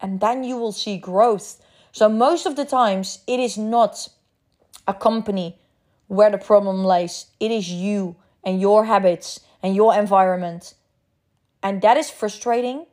and 0.00 0.20
then 0.20 0.44
you 0.44 0.56
will 0.56 0.72
see 0.72 0.96
growth. 0.96 1.60
So, 1.92 2.08
most 2.08 2.46
of 2.46 2.56
the 2.56 2.64
times, 2.64 3.18
it 3.26 3.38
is 3.38 3.58
not 3.58 4.08
a 4.88 4.94
company 4.94 5.58
where 6.06 6.30
the 6.30 6.38
problem 6.38 6.84
lies 6.84 7.26
it 7.38 7.50
is 7.50 7.70
you 7.70 8.16
and 8.44 8.60
your 8.60 8.84
habits 8.84 9.40
and 9.62 9.74
your 9.76 9.94
environment. 9.94 10.74
And 11.64 11.80
that 11.82 11.96
is 11.96 12.10
frustrating. 12.10 12.86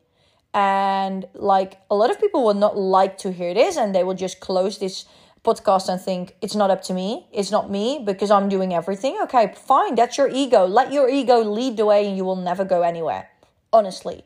And 0.54 1.28
like 1.36 1.80
a 1.92 1.96
lot 1.96 2.10
of 2.10 2.20
people 2.20 2.44
will 2.44 2.56
not 2.56 2.78
like 2.78 3.18
to 3.20 3.32
hear 3.32 3.54
this 3.54 3.78
and 3.78 3.94
they 3.94 4.04
will 4.04 4.16
just 4.16 4.40
close 4.40 4.80
this 4.80 5.06
podcast 5.44 5.90
and 5.90 6.00
think 6.00 6.36
it's 6.42 6.56
not 6.56 6.70
up 6.72 6.82
to 6.84 6.94
me, 6.94 7.28
it's 7.32 7.52
not 7.52 7.70
me 7.70 8.02
because 8.06 8.32
I'm 8.32 8.48
doing 8.48 8.74
everything. 8.74 9.18
Okay, 9.24 9.54
fine, 9.56 9.96
that's 9.96 10.18
your 10.18 10.30
ego. 10.30 10.66
Let 10.66 10.92
your 10.94 11.10
ego 11.10 11.40
lead 11.44 11.78
the 11.78 11.86
way 11.86 12.08
and 12.08 12.16
you 12.16 12.24
will 12.24 12.36
never 12.36 12.64
go 12.64 12.82
anywhere. 12.82 13.30
Honestly. 13.74 14.24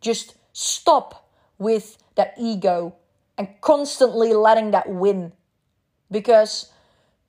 Just 0.00 0.34
stop 0.52 1.28
with 1.58 1.98
that 2.14 2.34
ego 2.38 2.94
and 3.36 3.48
constantly 3.60 4.32
letting 4.32 4.70
that 4.70 4.88
win 4.88 5.32
because 6.10 6.72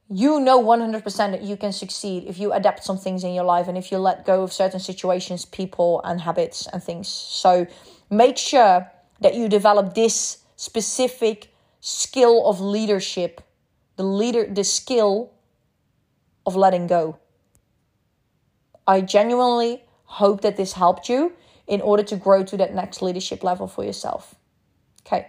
you 0.10 0.40
know 0.40 0.64
100% 0.64 1.04
that 1.32 1.42
you 1.42 1.58
can 1.58 1.74
succeed 1.74 2.24
if 2.28 2.40
you 2.40 2.54
adapt 2.54 2.84
some 2.84 2.98
things 2.98 3.24
in 3.24 3.34
your 3.34 3.44
life 3.44 3.68
and 3.68 3.78
if 3.78 3.92
you 3.92 3.98
let 3.98 4.26
go 4.26 4.44
of 4.44 4.54
certain 4.54 4.80
situations, 4.80 5.44
people, 5.46 6.02
and 6.04 6.22
habits 6.22 6.68
and 6.72 6.82
things. 6.82 7.08
So, 7.08 7.68
make 8.10 8.38
sure 8.38 8.90
that 9.20 9.36
you 9.36 9.50
develop 9.50 9.96
this 9.96 10.40
specific 10.56 11.54
skill 11.82 12.48
of 12.48 12.62
leadership, 12.62 13.42
the 13.98 14.04
leader 14.04 14.48
the 14.48 14.64
skill 14.64 15.34
of 16.46 16.56
letting 16.56 16.88
go. 16.88 17.20
I 18.88 19.02
genuinely 19.02 19.84
hope 20.04 20.42
that 20.42 20.56
this 20.56 20.74
helped 20.74 21.10
you 21.10 21.34
in 21.68 21.82
order 21.82 22.04
to 22.04 22.16
grow 22.16 22.44
to 22.44 22.56
that 22.58 22.74
next 22.74 23.02
leadership 23.02 23.44
level 23.44 23.68
for 23.68 23.84
yourself. 23.84 24.36
Okay. 25.06 25.28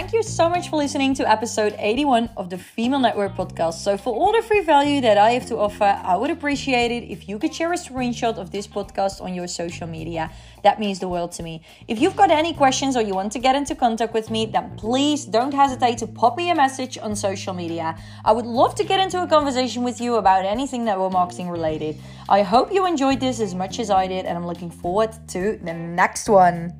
Thank 0.00 0.14
you 0.14 0.22
so 0.22 0.48
much 0.48 0.70
for 0.70 0.76
listening 0.76 1.12
to 1.16 1.30
episode 1.30 1.76
81 1.78 2.30
of 2.34 2.48
the 2.48 2.56
Female 2.56 3.00
Network 3.00 3.36
podcast. 3.36 3.74
So, 3.74 3.98
for 3.98 4.14
all 4.14 4.32
the 4.32 4.40
free 4.40 4.62
value 4.62 5.02
that 5.02 5.18
I 5.18 5.32
have 5.32 5.44
to 5.48 5.58
offer, 5.58 5.84
I 5.84 6.16
would 6.16 6.30
appreciate 6.30 6.90
it 6.90 7.12
if 7.12 7.28
you 7.28 7.38
could 7.38 7.54
share 7.54 7.70
a 7.74 7.76
screenshot 7.76 8.38
of 8.38 8.50
this 8.50 8.66
podcast 8.66 9.20
on 9.20 9.34
your 9.34 9.46
social 9.46 9.86
media. 9.86 10.30
That 10.62 10.80
means 10.80 11.00
the 11.00 11.08
world 11.08 11.32
to 11.32 11.42
me. 11.42 11.60
If 11.86 12.00
you've 12.00 12.16
got 12.16 12.30
any 12.30 12.54
questions 12.54 12.96
or 12.96 13.02
you 13.02 13.12
want 13.14 13.30
to 13.32 13.38
get 13.38 13.54
into 13.54 13.74
contact 13.74 14.14
with 14.14 14.30
me, 14.30 14.46
then 14.46 14.74
please 14.78 15.26
don't 15.26 15.52
hesitate 15.52 15.98
to 15.98 16.06
pop 16.06 16.38
me 16.38 16.48
a 16.48 16.54
message 16.54 16.96
on 16.96 17.14
social 17.14 17.52
media. 17.52 17.94
I 18.24 18.32
would 18.32 18.46
love 18.46 18.74
to 18.76 18.84
get 18.84 19.00
into 19.00 19.22
a 19.22 19.26
conversation 19.26 19.82
with 19.82 20.00
you 20.00 20.14
about 20.14 20.46
anything 20.46 20.82
network 20.82 21.12
marketing 21.12 21.50
related. 21.50 21.98
I 22.26 22.40
hope 22.40 22.72
you 22.72 22.86
enjoyed 22.86 23.20
this 23.20 23.38
as 23.38 23.54
much 23.54 23.78
as 23.78 23.90
I 23.90 24.06
did, 24.06 24.24
and 24.24 24.38
I'm 24.38 24.46
looking 24.46 24.70
forward 24.70 25.10
to 25.28 25.60
the 25.62 25.74
next 25.74 26.26
one. 26.26 26.72